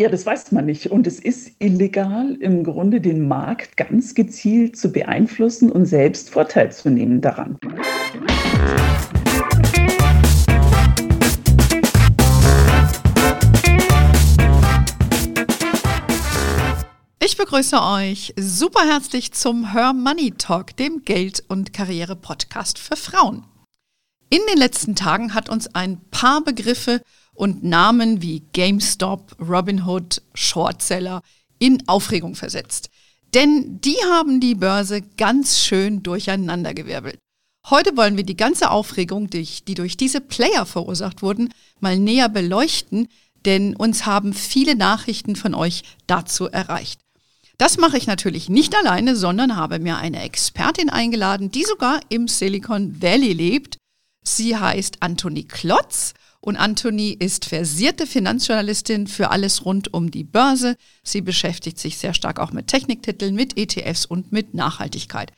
Ja, 0.00 0.08
das 0.08 0.24
weiß 0.24 0.52
man 0.52 0.66
nicht. 0.66 0.92
Und 0.92 1.08
es 1.08 1.18
ist 1.18 1.50
illegal, 1.58 2.36
im 2.38 2.62
Grunde 2.62 3.00
den 3.00 3.26
Markt 3.26 3.76
ganz 3.76 4.14
gezielt 4.14 4.76
zu 4.76 4.92
beeinflussen 4.92 5.72
und 5.72 5.86
selbst 5.86 6.30
Vorteil 6.30 6.70
zu 6.70 6.88
nehmen 6.88 7.20
daran. 7.20 7.58
Ich 17.20 17.36
begrüße 17.36 17.82
euch 17.82 18.34
super 18.38 18.86
herzlich 18.88 19.32
zum 19.32 19.72
Her 19.72 19.92
Money 19.94 20.30
Talk, 20.38 20.76
dem 20.76 21.02
Geld- 21.04 21.42
und 21.48 21.72
Karriere-Podcast 21.72 22.78
für 22.78 22.94
Frauen. 22.94 23.42
In 24.30 24.42
den 24.48 24.58
letzten 24.58 24.94
Tagen 24.94 25.34
hat 25.34 25.48
uns 25.48 25.74
ein 25.74 26.00
paar 26.12 26.44
Begriffe 26.44 27.00
und 27.38 27.62
Namen 27.62 28.20
wie 28.20 28.42
GameStop, 28.52 29.36
Robinhood, 29.40 30.22
Shortseller 30.34 31.22
in 31.60 31.86
Aufregung 31.86 32.34
versetzt. 32.34 32.90
Denn 33.32 33.80
die 33.80 33.96
haben 34.10 34.40
die 34.40 34.56
Börse 34.56 35.02
ganz 35.16 35.60
schön 35.60 36.02
durcheinandergewirbelt. 36.02 37.18
Heute 37.70 37.96
wollen 37.96 38.16
wir 38.16 38.24
die 38.24 38.36
ganze 38.36 38.70
Aufregung, 38.70 39.30
die 39.30 39.74
durch 39.74 39.96
diese 39.96 40.20
Player 40.20 40.66
verursacht 40.66 41.22
wurden, 41.22 41.54
mal 41.78 41.96
näher 41.96 42.28
beleuchten, 42.28 43.06
denn 43.44 43.76
uns 43.76 44.04
haben 44.04 44.32
viele 44.32 44.74
Nachrichten 44.74 45.36
von 45.36 45.54
euch 45.54 45.84
dazu 46.08 46.46
erreicht. 46.46 47.00
Das 47.56 47.76
mache 47.76 47.98
ich 47.98 48.08
natürlich 48.08 48.48
nicht 48.48 48.74
alleine, 48.76 49.14
sondern 49.14 49.54
habe 49.54 49.78
mir 49.78 49.96
eine 49.98 50.22
Expertin 50.22 50.90
eingeladen, 50.90 51.52
die 51.52 51.64
sogar 51.64 52.00
im 52.08 52.26
Silicon 52.26 53.00
Valley 53.00 53.32
lebt. 53.32 53.76
Sie 54.24 54.56
heißt 54.56 54.96
Anthony 55.00 55.44
Klotz 55.44 56.14
und 56.48 56.56
Anthony 56.56 57.10
ist 57.10 57.44
versierte 57.44 58.06
Finanzjournalistin 58.06 59.06
für 59.06 59.30
alles 59.30 59.66
rund 59.66 59.92
um 59.92 60.10
die 60.10 60.24
Börse. 60.24 60.76
Sie 61.02 61.20
beschäftigt 61.20 61.78
sich 61.78 61.98
sehr 61.98 62.14
stark 62.14 62.40
auch 62.40 62.52
mit 62.52 62.68
Techniktiteln, 62.68 63.34
mit 63.34 63.58
ETFs 63.58 64.06
und 64.06 64.32
mit 64.32 64.54
Nachhaltigkeit. 64.54 65.30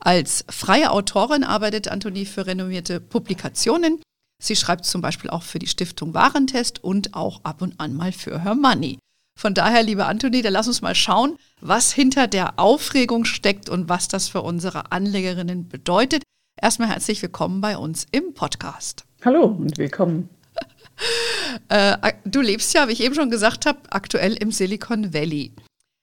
Als 0.00 0.44
freie 0.50 0.90
Autorin 0.90 1.44
arbeitet 1.44 1.86
Anthony 1.86 2.26
für 2.26 2.48
renommierte 2.48 3.00
Publikationen. 3.00 4.02
Sie 4.42 4.56
schreibt 4.56 4.86
zum 4.86 5.00
Beispiel 5.02 5.30
auch 5.30 5.44
für 5.44 5.60
die 5.60 5.68
Stiftung 5.68 6.14
Warentest 6.14 6.82
und 6.82 7.14
auch 7.14 7.44
ab 7.44 7.62
und 7.62 7.78
an 7.78 7.94
mal 7.94 8.10
für 8.10 8.42
Her 8.42 8.56
Money. 8.56 8.98
Von 9.38 9.54
daher, 9.54 9.84
liebe 9.84 10.06
Anthony, 10.06 10.42
da 10.42 10.48
lass 10.48 10.66
uns 10.66 10.82
mal 10.82 10.96
schauen, 10.96 11.36
was 11.60 11.92
hinter 11.92 12.26
der 12.26 12.58
Aufregung 12.58 13.24
steckt 13.24 13.68
und 13.68 13.88
was 13.88 14.08
das 14.08 14.28
für 14.28 14.42
unsere 14.42 14.90
Anlegerinnen 14.90 15.68
bedeutet. 15.68 16.24
Erstmal 16.60 16.88
herzlich 16.88 17.22
willkommen 17.22 17.60
bei 17.60 17.78
uns 17.78 18.04
im 18.10 18.34
Podcast. 18.34 19.04
Hallo 19.24 19.44
und 19.44 19.78
willkommen. 19.78 20.28
Äh, 21.68 22.12
du 22.24 22.42
lebst 22.42 22.74
ja, 22.74 22.86
wie 22.86 22.92
ich 22.92 23.02
eben 23.02 23.14
schon 23.14 23.30
gesagt 23.30 23.66
habe, 23.66 23.78
aktuell 23.90 24.34
im 24.34 24.52
Silicon 24.52 25.14
Valley. 25.14 25.52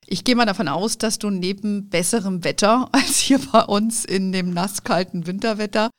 Ich 0.08 0.24
gehe 0.24 0.36
mal 0.36 0.46
davon 0.46 0.68
aus, 0.68 0.98
dass 0.98 1.20
du 1.20 1.30
neben 1.30 1.90
besserem 1.90 2.44
Wetter 2.44 2.90
als 2.92 3.20
hier 3.20 3.40
bei 3.52 3.64
uns 3.64 4.04
in 4.04 4.32
dem 4.32 4.52
nasskalten 4.52 5.28
Winterwetter 5.28 5.90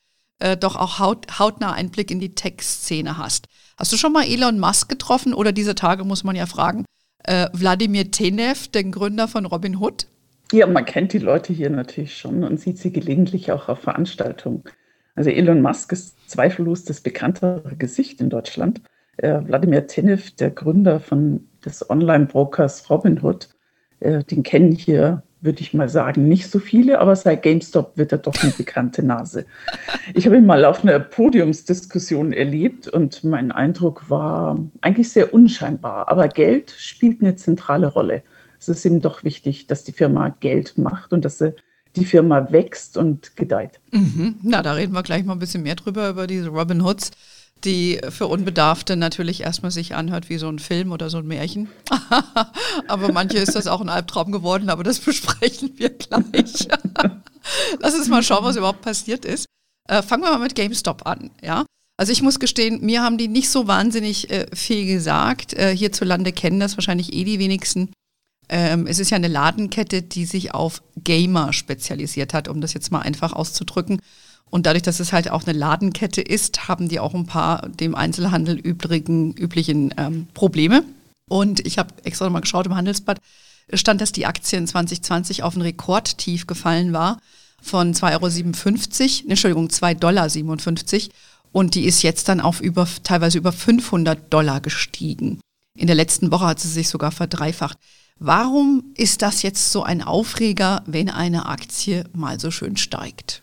äh, 0.41 0.57
doch 0.57 0.77
auch 0.77 0.99
haut, 0.99 1.39
hautnah 1.39 1.73
Einblick 1.73 2.11
in 2.11 2.21
die 2.21 2.35
Tech-Szene 2.35 3.17
hast. 3.17 3.47
Hast 3.77 3.93
du 3.93 3.97
schon 3.97 4.13
mal 4.13 4.25
Elon 4.25 4.59
Musk 4.59 4.89
getroffen 4.89 5.35
oder 5.35 5.53
diese 5.53 5.75
Tage 5.75 6.05
muss 6.05 6.25
man 6.25 6.37
ja 6.37 6.47
fragen, 6.47 6.85
äh, 7.25 7.49
Wladimir 7.53 8.11
Tenev, 8.11 8.69
den 8.69 8.93
Gründer 8.93 9.29
von 9.29 9.47
Robin 9.47 9.79
Hood? 9.79 10.07
Ja, 10.53 10.67
man 10.67 10.85
kennt 10.85 11.13
die 11.13 11.19
Leute 11.19 11.53
hier 11.53 11.71
natürlich 11.71 12.17
schon 12.17 12.45
und 12.45 12.61
sieht 12.61 12.79
sie 12.79 12.93
gelegentlich 12.93 13.51
auch 13.51 13.69
auf 13.69 13.81
Veranstaltungen. 13.81 14.63
Also 15.15 15.31
Elon 15.31 15.63
Musk 15.63 15.93
ist 15.93 16.29
zweifellos 16.29 16.85
das 16.85 17.01
bekanntere 17.01 17.77
Gesicht 17.79 18.21
in 18.21 18.31
Deutschland. 18.31 18.83
Äh, 19.17 19.41
Wladimir 19.45 19.87
Tenev, 19.87 20.33
der 20.33 20.51
Gründer 20.51 21.01
von 21.01 21.47
des 21.65 21.89
Online-Brokers 21.89 22.91
Robinhood, 22.91 23.49
äh, 24.01 24.25
den 24.25 24.43
kennen 24.43 24.73
hier, 24.73 25.23
würde 25.41 25.61
ich 25.61 25.75
mal 25.75 25.89
sagen, 25.89 26.27
nicht 26.27 26.51
so 26.51 26.59
viele, 26.59 26.99
aber 27.01 27.15
seit 27.15 27.43
GameStop 27.43 27.97
wird 27.97 28.13
er 28.13 28.19
doch 28.19 28.35
eine 28.43 28.53
bekannte 28.53 29.05
Nase. 29.05 29.45
Ich 30.15 30.27
habe 30.27 30.37
ihn 30.37 30.47
mal 30.47 30.65
auf 30.65 30.83
einer 30.83 30.99
Podiumsdiskussion 30.99 32.33
erlebt 32.33 32.89
und 32.89 33.23
mein 33.25 33.53
Eindruck 33.53 34.09
war 34.09 34.59
eigentlich 34.81 35.11
sehr 35.11 35.35
unscheinbar. 35.35 36.09
Aber 36.09 36.29
Geld 36.29 36.71
spielt 36.71 37.21
eine 37.21 37.37
zentrale 37.37 37.89
Rolle. 37.89 38.23
Es 38.59 38.69
ist 38.69 38.85
ihm 38.87 39.03
doch 39.03 39.23
wichtig, 39.23 39.67
dass 39.67 39.85
die 39.85 39.93
Firma 39.93 40.31
Geld 40.41 40.79
macht 40.79 41.13
und 41.13 41.25
dass 41.25 41.39
sie 41.39 41.55
die 41.97 42.05
Firma 42.05 42.51
wächst 42.51 42.97
und 42.97 43.37
gedeiht. 43.37 43.81
Mhm. 43.93 44.37
Na, 44.43 44.63
da 44.63 44.73
reden 44.73 44.95
wir 44.95 45.03
gleich 45.03 45.25
mal 45.25 45.33
ein 45.35 45.39
bisschen 45.39 45.63
mehr 45.63 45.77
drüber, 45.77 46.09
über 46.09 46.27
diese 46.27 46.49
Robin 46.49 46.85
Hoods, 46.85 47.11
die 47.65 48.01
für 48.11 48.27
Unbedarfte 48.27 48.97
natürlich 48.97 49.43
erstmal 49.43 49.71
sich 49.71 49.95
anhört 49.95 50.29
wie 50.29 50.39
so 50.39 50.49
ein 50.49 50.59
Film 50.59 50.93
oder 50.93 51.09
so 51.09 51.19
ein 51.19 51.27
Märchen. 51.27 51.69
aber 52.89 53.13
manche 53.13 53.39
ist 53.39 53.55
das 53.55 53.67
auch 53.67 53.81
ein 53.81 53.89
Albtraum 53.89 54.33
geworden, 54.33 54.69
aber 54.69 54.83
das 54.83 54.99
besprechen 55.01 55.73
wir 55.77 55.91
gleich. 55.91 56.69
Lass 57.81 57.95
uns 57.95 58.09
mal 58.09 58.23
schauen, 58.23 58.45
was 58.45 58.57
überhaupt 58.57 58.83
passiert 58.83 59.25
ist. 59.25 59.47
Äh, 59.89 60.03
fangen 60.03 60.23
wir 60.23 60.31
mal 60.31 60.39
mit 60.39 60.55
GameStop 60.55 61.07
an, 61.07 61.31
ja. 61.43 61.65
Also 61.97 62.11
ich 62.11 62.23
muss 62.23 62.41
gestehen, 62.41 62.85
mir 62.85 63.03
haben 63.03 63.19
die 63.19 63.29
nicht 63.29 63.51
so 63.51 63.69
wahnsinnig 63.69 64.31
äh, 64.31 64.47
viel 64.53 64.87
gesagt. 64.87 65.55
Äh, 65.55 65.77
hierzulande 65.77 66.33
kennen 66.33 66.59
das 66.59 66.77
wahrscheinlich 66.77 67.13
eh 67.13 67.25
die 67.25 67.39
wenigsten. 67.39 67.93
Ähm, 68.49 68.87
es 68.87 68.99
ist 68.99 69.11
ja 69.11 69.17
eine 69.17 69.29
Ladenkette, 69.29 70.03
die 70.03 70.27
sich 70.27 70.55
auf 70.55 70.83
Gamer 71.03 71.53
spezialisiert 71.53 72.35
hat, 72.35 72.49
um 72.49 72.61
das 72.61 72.75
jetzt 72.75 72.93
mal 72.93 73.01
einfach 73.01 73.33
auszudrücken. 73.33 74.01
Und 74.51 74.67
dadurch, 74.67 74.83
dass 74.83 75.01
es 75.01 75.13
halt 75.13 75.31
auch 75.31 75.45
eine 75.47 75.59
Ladenkette 75.59 76.21
ist, 76.21 76.69
haben 76.69 76.89
die 76.89 77.01
auch 77.01 77.15
ein 77.15 77.27
paar 77.27 77.69
dem 77.69 77.95
Einzelhandel 77.95 78.57
übrigen, 78.57 79.33
üblichen 79.33 79.95
ähm, 79.97 80.29
Probleme. 80.35 80.85
Und 81.29 81.67
ich 81.67 81.79
habe 81.79 81.95
extra 82.05 82.27
nochmal 82.27 82.43
geschaut 82.43 82.67
im 82.67 82.77
Handelsblatt, 82.77 83.19
stand, 83.73 84.01
dass 84.01 84.13
die 84.13 84.27
Aktie 84.27 84.59
in 84.59 84.67
2020 84.67 85.43
auf 85.43 85.57
ein 85.57 85.63
Rekordtief 85.63 86.47
gefallen 86.47 86.93
war 86.93 87.19
von 87.63 87.95
2,57 87.95 89.23
Euro, 89.23 89.31
Entschuldigung, 89.31 89.69
2,57 89.69 89.99
Dollar. 89.99 91.15
Und 91.51 91.75
die 91.75 91.85
ist 91.85 92.03
jetzt 92.03 92.29
dann 92.29 92.41
auf 92.41 92.61
über, 92.61 92.87
teilweise 93.05 93.39
über 93.39 93.53
500 93.53 94.33
Dollar 94.33 94.61
gestiegen. 94.61 95.41
In 95.77 95.87
der 95.87 95.97
letzten 95.97 96.31
Woche 96.31 96.47
hat 96.47 96.61
sie 96.61 96.69
sich 96.69 96.89
sogar 96.89 97.11
verdreifacht. 97.11 97.79
Warum 98.19 98.93
ist 98.97 99.23
das 99.23 99.43
jetzt 99.43 99.73
so 99.73 99.83
ein 99.83 100.01
Aufreger, 100.03 100.83
wenn 100.87 101.11
eine 101.11 101.47
Aktie 101.47 102.05
mal 102.15 102.39
so 102.39 102.51
schön 102.51 102.77
steigt? 102.77 103.43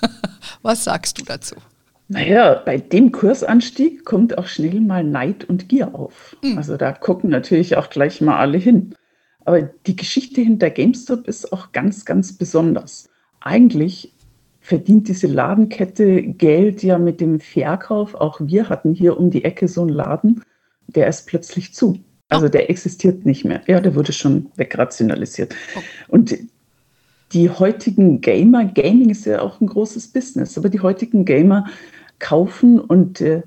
Was 0.62 0.84
sagst 0.84 1.18
du 1.18 1.24
dazu? 1.24 1.56
Naja, 2.08 2.62
bei 2.64 2.78
dem 2.78 3.12
Kursanstieg 3.12 4.04
kommt 4.04 4.36
auch 4.36 4.46
schnell 4.46 4.80
mal 4.80 5.02
Neid 5.02 5.44
und 5.44 5.68
Gier 5.68 5.94
auf. 5.94 6.36
Mhm. 6.42 6.58
Also 6.58 6.76
da 6.76 6.92
gucken 6.92 7.30
natürlich 7.30 7.76
auch 7.76 7.88
gleich 7.88 8.20
mal 8.20 8.36
alle 8.36 8.58
hin. 8.58 8.94
Aber 9.46 9.62
die 9.62 9.96
Geschichte 9.96 10.42
hinter 10.42 10.70
GameStop 10.70 11.26
ist 11.26 11.52
auch 11.52 11.72
ganz, 11.72 12.04
ganz 12.04 12.34
besonders. 12.34 13.08
Eigentlich 13.40 14.12
verdient 14.60 15.08
diese 15.08 15.26
Ladenkette 15.26 16.22
Geld 16.22 16.82
ja 16.82 16.98
mit 16.98 17.20
dem 17.20 17.40
Verkauf. 17.40 18.14
Auch 18.14 18.40
wir 18.40 18.68
hatten 18.68 18.94
hier 18.94 19.18
um 19.18 19.30
die 19.30 19.44
Ecke 19.44 19.66
so 19.68 19.82
einen 19.82 19.90
Laden, 19.90 20.42
der 20.86 21.08
ist 21.08 21.26
plötzlich 21.26 21.74
zu. 21.74 21.98
Also 22.34 22.48
der 22.48 22.70
existiert 22.70 23.24
nicht 23.26 23.44
mehr. 23.44 23.60
Ja, 23.66 23.80
der 23.80 23.94
wurde 23.94 24.12
schon 24.12 24.46
wegrationalisiert. 24.56 25.54
Oh. 25.76 25.80
Und 26.08 26.34
die 27.32 27.50
heutigen 27.50 28.20
Gamer, 28.20 28.64
Gaming 28.64 29.10
ist 29.10 29.26
ja 29.26 29.40
auch 29.40 29.60
ein 29.60 29.66
großes 29.66 30.08
Business, 30.08 30.56
aber 30.56 30.68
die 30.68 30.80
heutigen 30.80 31.24
Gamer 31.24 31.66
kaufen 32.18 32.78
und 32.78 33.20
äh, 33.20 33.42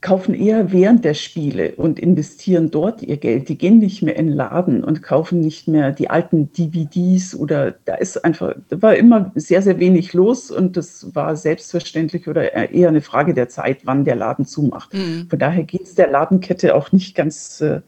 kaufen 0.00 0.32
eher 0.34 0.70
während 0.70 1.04
der 1.04 1.14
Spiele 1.14 1.72
und 1.74 1.98
investieren 1.98 2.70
dort 2.70 3.02
ihr 3.02 3.16
Geld. 3.16 3.48
Die 3.48 3.58
gehen 3.58 3.78
nicht 3.78 4.00
mehr 4.02 4.16
in 4.16 4.28
den 4.28 4.36
Laden 4.36 4.84
und 4.84 5.02
kaufen 5.02 5.40
nicht 5.40 5.66
mehr 5.66 5.90
die 5.90 6.08
alten 6.08 6.52
DVDs 6.52 7.34
oder 7.34 7.74
da 7.84 7.94
ist 7.94 8.24
einfach, 8.24 8.54
da 8.68 8.80
war 8.80 8.94
immer 8.94 9.32
sehr, 9.34 9.60
sehr 9.60 9.80
wenig 9.80 10.12
los 10.12 10.52
und 10.52 10.76
das 10.76 11.14
war 11.14 11.34
selbstverständlich 11.34 12.28
oder 12.28 12.52
eher 12.52 12.88
eine 12.88 13.00
Frage 13.00 13.34
der 13.34 13.48
Zeit, 13.48 13.80
wann 13.84 14.04
der 14.04 14.14
Laden 14.14 14.46
zumacht. 14.46 14.94
Mhm. 14.94 15.26
Von 15.28 15.38
daher 15.38 15.64
geht 15.64 15.82
es 15.82 15.96
der 15.96 16.10
Ladenkette 16.10 16.76
auch 16.76 16.92
nicht 16.92 17.16
ganz 17.16 17.60
äh, 17.60 17.80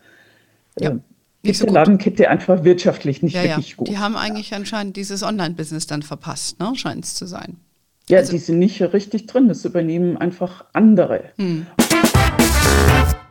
ja. 0.81 0.99
So 1.53 1.65
der 1.65 1.73
Ladenkette 1.73 2.29
einfach 2.29 2.65
wirtschaftlich 2.65 3.23
nicht 3.23 3.35
ja, 3.35 3.45
wirklich 3.45 3.71
ja. 3.71 3.77
gut. 3.77 3.89
Die 3.89 3.99
haben 3.99 4.17
eigentlich 4.17 4.53
anscheinend 4.55 4.97
dieses 4.97 5.23
Online-Business 5.23 5.87
dann 5.87 6.03
verpasst, 6.03 6.61
ne? 6.61 6.73
scheint 6.75 7.05
es 7.05 7.15
zu 7.15 7.27
sein. 7.27 7.57
Ja, 8.11 8.19
also, 8.19 8.33
die 8.33 8.39
sind 8.39 8.59
nicht 8.59 8.81
richtig 8.83 9.27
drin. 9.27 9.49
Das 9.49 9.65
übernehmen 9.65 10.17
einfach 10.17 10.65
andere. 10.73 11.31
Hm. 11.37 11.67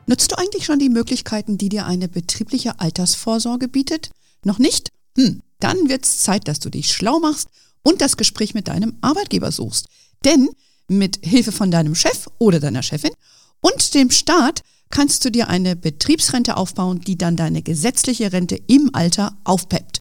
Nutzt 0.07 0.31
du 0.31 0.37
eigentlich 0.37 0.65
schon 0.65 0.79
die 0.79 0.89
Möglichkeiten, 0.89 1.57
die 1.57 1.69
dir 1.69 1.85
eine 1.85 2.07
betriebliche 2.07 2.79
Altersvorsorge 2.79 3.67
bietet? 3.67 4.09
Noch 4.43 4.57
nicht? 4.57 4.89
Hm, 5.17 5.41
dann 5.59 5.89
wird 5.89 6.05
es 6.05 6.19
Zeit, 6.19 6.47
dass 6.47 6.59
du 6.59 6.69
dich 6.69 6.93
schlau 6.93 7.19
machst 7.19 7.49
und 7.83 8.01
das 8.01 8.17
Gespräch 8.17 8.53
mit 8.53 8.69
deinem 8.69 8.97
Arbeitgeber 9.01 9.51
suchst. 9.51 9.87
Denn 10.25 10.49
mit 10.87 11.19
Hilfe 11.23 11.51
von 11.51 11.71
deinem 11.71 11.93
Chef 11.93 12.27
oder 12.39 12.59
deiner 12.59 12.81
Chefin 12.81 13.11
und 13.61 13.93
dem 13.93 14.09
Staat 14.11 14.61
kannst 14.89 15.23
du 15.25 15.31
dir 15.31 15.47
eine 15.47 15.75
Betriebsrente 15.75 16.57
aufbauen, 16.57 17.01
die 17.01 17.17
dann 17.17 17.35
deine 17.35 17.61
gesetzliche 17.61 18.31
Rente 18.31 18.59
im 18.67 18.89
Alter 18.93 19.37
aufpeppt. 19.43 19.99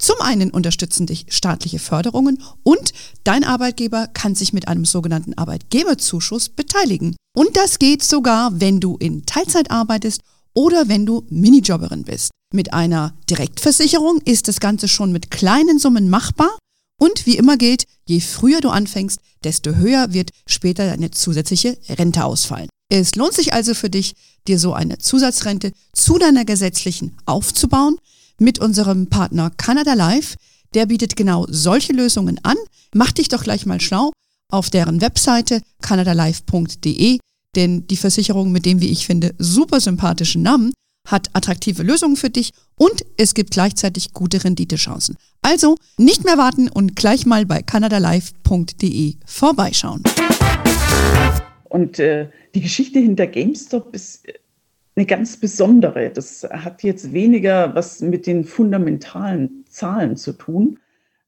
Zum 0.00 0.16
einen 0.20 0.50
unterstützen 0.50 1.06
dich 1.06 1.26
staatliche 1.28 1.78
Förderungen 1.78 2.42
und 2.62 2.94
dein 3.22 3.44
Arbeitgeber 3.44 4.06
kann 4.06 4.34
sich 4.34 4.54
mit 4.54 4.66
einem 4.66 4.86
sogenannten 4.86 5.34
Arbeitgeberzuschuss 5.34 6.48
beteiligen. 6.48 7.16
Und 7.36 7.54
das 7.56 7.78
geht 7.78 8.02
sogar, 8.02 8.60
wenn 8.60 8.80
du 8.80 8.96
in 8.96 9.26
Teilzeit 9.26 9.70
arbeitest 9.70 10.22
oder 10.54 10.88
wenn 10.88 11.04
du 11.04 11.26
Minijobberin 11.28 12.04
bist. 12.04 12.30
Mit 12.52 12.72
einer 12.72 13.12
Direktversicherung 13.28 14.22
ist 14.24 14.48
das 14.48 14.58
Ganze 14.58 14.88
schon 14.88 15.12
mit 15.12 15.30
kleinen 15.30 15.78
Summen 15.78 16.08
machbar 16.08 16.58
und 16.98 17.26
wie 17.26 17.36
immer 17.36 17.58
gilt, 17.58 17.84
je 18.06 18.20
früher 18.20 18.60
du 18.60 18.70
anfängst, 18.70 19.20
desto 19.44 19.74
höher 19.74 20.14
wird 20.14 20.30
später 20.46 20.86
deine 20.86 21.10
zusätzliche 21.10 21.76
Rente 21.90 22.24
ausfallen. 22.24 22.69
Es 22.90 23.14
lohnt 23.14 23.34
sich 23.34 23.54
also 23.54 23.72
für 23.72 23.88
dich, 23.88 24.14
dir 24.48 24.58
so 24.58 24.74
eine 24.74 24.98
Zusatzrente 24.98 25.72
zu 25.92 26.18
deiner 26.18 26.44
gesetzlichen 26.44 27.16
aufzubauen 27.24 27.96
mit 28.38 28.58
unserem 28.58 29.06
Partner 29.06 29.50
Canada 29.56 29.94
Life. 29.94 30.36
Der 30.74 30.86
bietet 30.86 31.16
genau 31.16 31.46
solche 31.48 31.92
Lösungen 31.92 32.40
an. 32.42 32.56
Mach 32.92 33.12
dich 33.12 33.28
doch 33.28 33.44
gleich 33.44 33.64
mal 33.64 33.80
schlau 33.80 34.10
auf 34.50 34.68
deren 34.70 35.00
Webseite 35.00 35.62
canadalife.de, 35.80 37.18
denn 37.54 37.86
die 37.86 37.96
Versicherung 37.96 38.50
mit 38.50 38.66
dem, 38.66 38.80
wie 38.80 38.88
ich 38.90 39.06
finde, 39.06 39.34
super 39.38 39.80
sympathischen 39.80 40.42
Namen 40.42 40.72
hat 41.06 41.30
attraktive 41.32 41.84
Lösungen 41.84 42.16
für 42.16 42.30
dich 42.30 42.50
und 42.76 43.04
es 43.16 43.34
gibt 43.34 43.52
gleichzeitig 43.52 44.12
gute 44.12 44.42
Renditechancen. 44.42 45.16
Also 45.42 45.76
nicht 45.96 46.24
mehr 46.24 46.38
warten 46.38 46.68
und 46.68 46.96
gleich 46.96 47.26
mal 47.26 47.46
bei 47.46 47.62
canadalife.de 47.62 49.14
vorbeischauen. 49.24 50.02
Und 51.70 52.00
äh, 52.00 52.28
die 52.54 52.60
Geschichte 52.60 52.98
hinter 52.98 53.28
GameStop 53.28 53.94
ist 53.94 54.26
eine 54.96 55.06
ganz 55.06 55.36
besondere. 55.36 56.10
Das 56.10 56.42
hat 56.50 56.82
jetzt 56.82 57.12
weniger 57.12 57.74
was 57.74 58.00
mit 58.00 58.26
den 58.26 58.44
fundamentalen 58.44 59.64
Zahlen 59.68 60.16
zu 60.16 60.32
tun, 60.32 60.78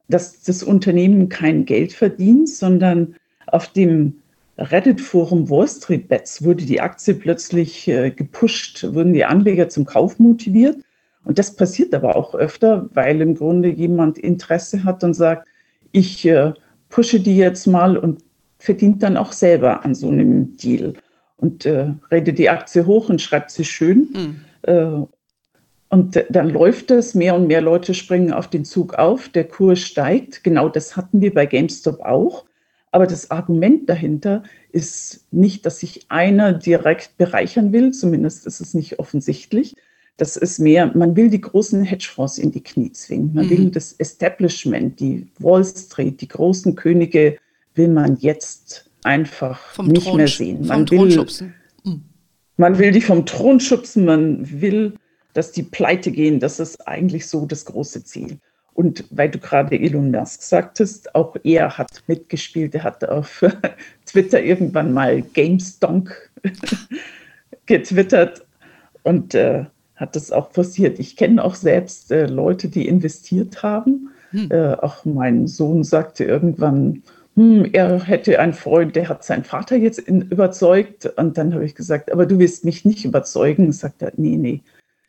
dass 0.09 0.43
das 0.43 0.65
Unternehmen 0.65 1.29
kein 1.29 1.65
Geld 1.65 1.93
verdient, 1.93 2.49
sondern 2.49 3.15
auf 3.47 3.69
dem 3.69 4.21
Reddit-Forum 4.59 5.49
Wall 5.49 5.69
Street 5.69 6.09
Bets 6.09 6.43
wurde 6.43 6.67
die 6.67 6.81
Aktie 6.81 7.15
plötzlich 7.15 7.87
äh, 7.87 8.11
gepusht, 8.11 8.85
wurden 8.93 9.13
die 9.13 9.25
Anleger 9.25 9.69
zum 9.69 9.87
Kauf 9.87 10.19
motiviert. 10.19 10.77
Und 11.25 11.39
das 11.39 11.55
passiert 11.55 11.95
aber 11.95 12.17
auch 12.17 12.35
öfter, 12.35 12.91
weil 12.95 13.21
im 13.21 13.37
Grunde 13.37 13.69
jemand 13.69 14.19
Interesse 14.19 14.83
hat 14.83 15.05
und 15.05 15.15
sagt, 15.15 15.47
ich 15.93 16.27
äh, 16.27 16.53
pushe 16.89 17.21
die 17.21 17.37
jetzt 17.37 17.67
mal 17.69 17.97
und 17.97 18.25
verdient 18.63 19.03
dann 19.03 19.17
auch 19.17 19.33
selber 19.33 19.85
an 19.85 19.95
so 19.95 20.09
einem 20.09 20.57
Deal. 20.57 20.95
Und 21.37 21.67
äh, 21.67 21.93
redet 22.13 22.39
die 22.39 22.49
Aktie 22.49 22.87
hoch 22.87 23.09
und 23.09 23.21
schreibt 23.21 23.51
sie 23.51 23.65
schön. 23.65 24.09
Mhm. 24.15 24.37
Äh, 24.63 25.07
und 25.89 26.25
dann 26.31 26.49
läuft 26.49 26.93
es, 26.93 27.15
mehr 27.15 27.35
und 27.35 27.49
mehr 27.49 27.61
Leute 27.61 27.93
springen 27.93 28.33
auf 28.33 28.49
den 28.49 28.65
Zug 28.65 28.95
auf, 28.95 29.29
der 29.29 29.49
Kurs 29.49 29.81
steigt. 29.81 30.45
Genau 30.45 30.69
das 30.69 30.97
hatten 30.97 31.21
wir 31.21 31.35
bei 31.35 31.45
GameStop 31.45 32.01
auch. 32.01 32.45
Aber 32.93 33.07
das 33.07 33.31
Argument 33.31 33.89
dahinter 33.89 34.45
ist 34.71 35.27
nicht, 35.33 35.67
dass 35.67 35.81
sich 35.81 36.07
einer 36.09 36.53
direkt 36.53 37.17
bereichern 37.17 37.73
will, 37.73 37.91
zumindest 37.91 38.47
ist 38.47 38.61
es 38.61 38.75
nicht 38.75 39.01
offensichtlich. 39.01 39.75
Das 40.19 40.37
ist 40.37 40.61
mehr, 40.61 40.93
man 40.95 41.17
will 41.17 41.31
die 41.31 41.41
großen 41.41 41.83
Hedgefonds 41.83 42.39
in 42.39 42.53
die 42.53 42.63
Knie 42.63 42.93
zwingen. 42.93 43.35
Man 43.35 43.47
mhm. 43.47 43.51
will 43.51 43.71
das 43.71 43.93
Establishment, 43.95 45.01
die 45.01 45.27
Wall 45.41 45.65
Street, 45.65 46.21
die 46.21 46.29
großen 46.29 46.77
Könige 46.77 47.39
will 47.75 47.89
man 47.89 48.17
jetzt 48.17 48.91
einfach 49.05 49.59
vom 49.73 49.89
nicht 49.89 50.05
Thron, 50.05 50.17
mehr 50.17 50.29
sehen. 50.29 50.67
Man 50.67 50.91
will, 50.91 51.11
schubsen. 51.11 51.55
Mhm. 51.85 52.03
man 52.57 52.79
will 52.79 52.93
die 52.93 53.01
vom 53.01 53.27
Thron 53.27 53.61
schubsen, 53.61 54.05
man 54.05 54.61
will, 54.61 54.95
dass 55.35 55.53
die 55.53 55.63
pleite 55.63 56.11
gehen. 56.11 56.41
Das 56.41 56.61
ist 56.61 56.87
eigentlich 56.87 57.27
so 57.27 57.47
das 57.47 57.65
große 57.65 58.05
Ziel. 58.05 58.39
Und 58.75 59.05
weil 59.11 59.31
du 59.31 59.39
gerade 59.39 59.79
Elon 59.79 60.11
Musk 60.11 60.43
sagtest, 60.43 61.15
auch 61.15 61.37
er 61.45 61.77
hat 61.77 62.03
mitgespielt. 62.07 62.75
Er 62.75 62.85
hat 62.85 63.05
auf 63.05 63.45
Twitter 64.07 64.43
irgendwann 64.43 64.93
mal 64.93 65.23
GameStonk 65.23 66.31
getwittert 67.67 68.47
und 69.03 69.35
äh, 69.35 69.67
hat 69.97 70.17
das 70.17 70.33
auch 70.33 70.53
forciert. 70.53 70.99
Ich 70.99 71.17
kenne 71.17 71.45
auch 71.45 71.55
selbst 71.55 72.11
äh, 72.11 72.27
Leute, 72.27 72.69
die 72.69 72.89
investiert 72.89 73.63
haben. 73.63 74.11
Hm. 74.31 74.51
Äh, 74.51 74.75
auch 74.75 75.05
mein 75.05 75.47
Sohn 75.47 75.85
sagte 75.85 76.25
irgendwann, 76.25 77.03
hm, 77.35 77.71
er 77.73 78.03
hätte 78.03 78.39
einen 78.39 78.53
Freund, 78.53 78.95
der 78.95 79.09
hat 79.09 79.25
seinen 79.25 79.45
Vater 79.45 79.77
jetzt 79.77 79.99
in, 79.99 80.23
überzeugt. 80.23 81.07
Und 81.17 81.39
dann 81.39 81.55
habe 81.55 81.65
ich 81.65 81.75
gesagt, 81.75 82.13
aber 82.13 82.27
du 82.27 82.39
willst 82.39 82.65
mich 82.65 82.85
nicht 82.85 83.05
überzeugen. 83.05 83.73
Sagt 83.73 84.03
er, 84.03 84.13
nee, 84.17 84.37
nee, 84.37 84.63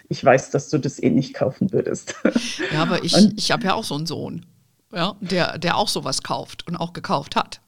ich 0.08 0.24
weiß, 0.24 0.52
dass 0.52 0.70
du 0.70 0.78
das 0.78 1.02
eh 1.02 1.10
nicht 1.10 1.34
kaufen 1.34 1.72
würdest. 1.72 2.16
Ja, 2.72 2.84
aber 2.84 3.04
ich, 3.04 3.16
ich 3.36 3.52
habe 3.52 3.66
ja 3.66 3.74
auch 3.74 3.84
so 3.84 3.96
einen 3.96 4.06
Sohn, 4.06 4.46
ja, 4.92 5.16
der, 5.20 5.58
der 5.58 5.78
auch 5.78 5.88
sowas 5.88 6.24
kauft 6.24 6.68
und 6.68 6.76
auch 6.76 6.94
gekauft 6.94 7.36
hat. 7.36 7.62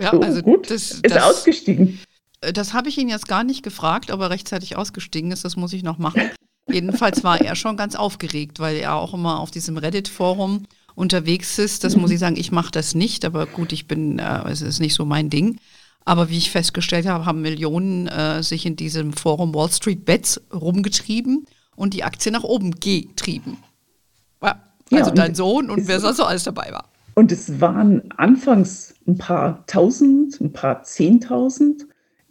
Ja, 0.00 0.12
oh, 0.12 0.20
also 0.20 0.42
gut. 0.42 0.70
Das, 0.70 0.92
ist 0.92 1.10
das, 1.10 1.22
ausgestiegen. 1.22 1.98
Äh, 2.40 2.52
das 2.52 2.74
habe 2.74 2.88
ich 2.88 2.98
ihn 2.98 3.08
jetzt 3.08 3.28
gar 3.28 3.44
nicht 3.44 3.62
gefragt, 3.62 4.10
ob 4.10 4.20
er 4.20 4.30
rechtzeitig 4.30 4.76
ausgestiegen 4.76 5.30
ist. 5.30 5.44
Das 5.44 5.56
muss 5.56 5.72
ich 5.72 5.82
noch 5.82 5.98
machen. 5.98 6.30
Jedenfalls 6.70 7.24
war 7.24 7.40
er 7.40 7.54
schon 7.54 7.76
ganz 7.76 7.94
aufgeregt, 7.96 8.60
weil 8.60 8.76
er 8.76 8.94
auch 8.94 9.14
immer 9.14 9.40
auf 9.40 9.50
diesem 9.50 9.78
Reddit-Forum 9.78 10.64
unterwegs 10.98 11.58
ist. 11.58 11.84
Das 11.84 11.96
muss 11.96 12.10
ich 12.10 12.18
sagen, 12.18 12.36
ich 12.36 12.52
mache 12.52 12.72
das 12.72 12.94
nicht, 12.94 13.24
aber 13.24 13.46
gut, 13.46 13.72
ich 13.72 13.86
bin, 13.86 14.18
äh, 14.18 14.48
es 14.50 14.62
ist 14.62 14.80
nicht 14.80 14.94
so 14.94 15.04
mein 15.04 15.30
Ding. 15.30 15.58
Aber 16.04 16.28
wie 16.28 16.38
ich 16.38 16.50
festgestellt 16.50 17.06
habe, 17.06 17.26
haben 17.26 17.42
Millionen 17.42 18.08
äh, 18.08 18.42
sich 18.42 18.66
in 18.66 18.76
diesem 18.76 19.12
Forum 19.12 19.54
Wall 19.54 19.70
Street 19.70 20.04
Bets 20.04 20.40
rumgetrieben 20.52 21.46
und 21.76 21.94
die 21.94 22.04
Aktie 22.04 22.32
nach 22.32 22.44
oben 22.44 22.72
getrieben. 22.72 23.58
Ja, 24.90 24.98
also 25.00 25.10
ja, 25.10 25.16
dein 25.16 25.34
Sohn 25.34 25.70
und 25.70 25.86
wer 25.86 26.00
sonst 26.00 26.16
so 26.16 26.24
alles 26.24 26.44
dabei 26.44 26.70
war. 26.72 26.86
Und 27.14 27.30
es 27.30 27.60
waren 27.60 28.10
anfangs 28.16 28.94
ein 29.06 29.18
paar 29.18 29.66
tausend, 29.66 30.40
ein 30.40 30.52
paar 30.52 30.82
zehntausend. 30.82 31.86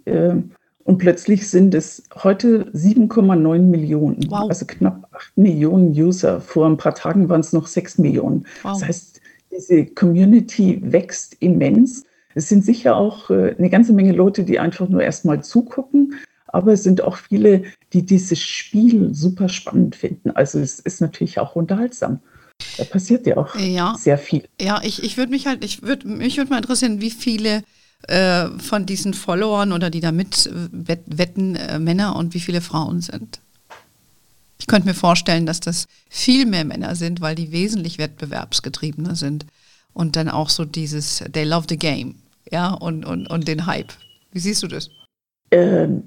Äh, 0.06 0.38
und 0.88 1.00
plötzlich 1.00 1.50
sind 1.50 1.76
es 1.76 2.04
heute 2.16 2.72
7,9 2.72 3.60
Millionen, 3.60 4.26
wow. 4.30 4.50
also 4.50 4.66
knapp 4.66 5.10
8 5.12 5.38
Millionen 5.38 5.92
User. 5.92 6.40
Vor 6.40 6.66
ein 6.66 6.78
paar 6.78 6.96
Tagen 6.96 7.28
waren 7.28 7.42
es 7.42 7.52
noch 7.52 7.68
6 7.68 7.98
Millionen. 7.98 8.46
Wow. 8.64 8.72
Das 8.72 8.88
heißt, 8.88 9.22
diese 9.52 9.86
Community 9.86 10.82
wächst 10.82 11.36
immens. 11.42 12.06
Es 12.36 12.48
sind 12.48 12.64
sicher 12.64 12.96
auch 12.96 13.30
äh, 13.30 13.54
eine 13.58 13.70
ganze 13.70 13.92
Menge 13.92 14.14
Leute, 14.14 14.46
die 14.46 14.60
einfach 14.60 14.88
nur 14.88 15.04
erstmal 15.04 15.44
zugucken, 15.44 16.16
aber 16.48 16.72
es 16.72 16.84
sind 16.84 17.02
auch 17.02 17.18
viele, 17.18 17.64
die 17.92 18.06
dieses 18.06 18.40
Spiel 18.40 19.14
super 19.14 19.50
spannend 19.50 19.94
finden. 19.94 20.32
Also 20.32 20.58
es 20.58 20.80
ist 20.80 21.02
natürlich 21.02 21.38
auch 21.38 21.58
unterhaltsam. 21.58 22.22
Da 22.78 22.86
passiert 22.86 23.28
ja 23.28 23.36
auch 23.36 23.54
ja. 23.58 23.94
sehr 24.00 24.18
viel. 24.18 24.44
Ja, 24.62 24.80
ich, 24.82 25.04
ich 25.04 25.18
würde 25.18 25.32
mich 25.32 25.48
halt, 25.48 25.66
ich 25.66 25.84
würde 25.84 26.08
mich 26.08 26.38
würde 26.38 26.50
mal 26.50 26.58
interessieren, 26.58 27.02
wie 27.02 27.12
viele 27.12 27.64
äh, 28.08 28.48
von 28.60 28.86
diesen 28.86 29.14
Followern 29.14 29.72
oder 29.72 29.90
die 29.90 30.00
da 30.00 30.12
mit 30.12 30.50
wetten 30.52 31.56
äh, 31.56 31.80
Männer 31.80 32.16
und 32.16 32.34
wie 32.34 32.40
viele 32.40 32.62
Frauen 32.62 33.02
sind. 33.02 33.40
Ich 34.60 34.68
könnte 34.68 34.88
mir 34.88 34.94
vorstellen, 34.94 35.46
dass 35.46 35.60
das 35.60 35.88
viel 36.10 36.46
mehr 36.46 36.66
Männer 36.66 36.96
sind, 36.96 37.22
weil 37.22 37.36
die 37.36 37.52
wesentlich 37.52 37.98
wettbewerbsgetriebener 37.98 39.16
sind 39.16 39.46
und 39.94 40.16
dann 40.16 40.30
auch 40.30 40.50
so 40.50 40.66
dieses 40.66 41.24
They 41.32 41.44
love 41.44 41.68
the 41.70 41.78
game 41.78 42.16
ja, 42.52 42.74
und, 42.74 43.06
und, 43.06 43.28
und 43.28 43.48
den 43.48 43.66
Hype. 43.66 43.94
Wie 44.32 44.40
siehst 44.40 44.64
du 44.64 44.68
das? 44.68 44.90
Ähm, 45.52 46.04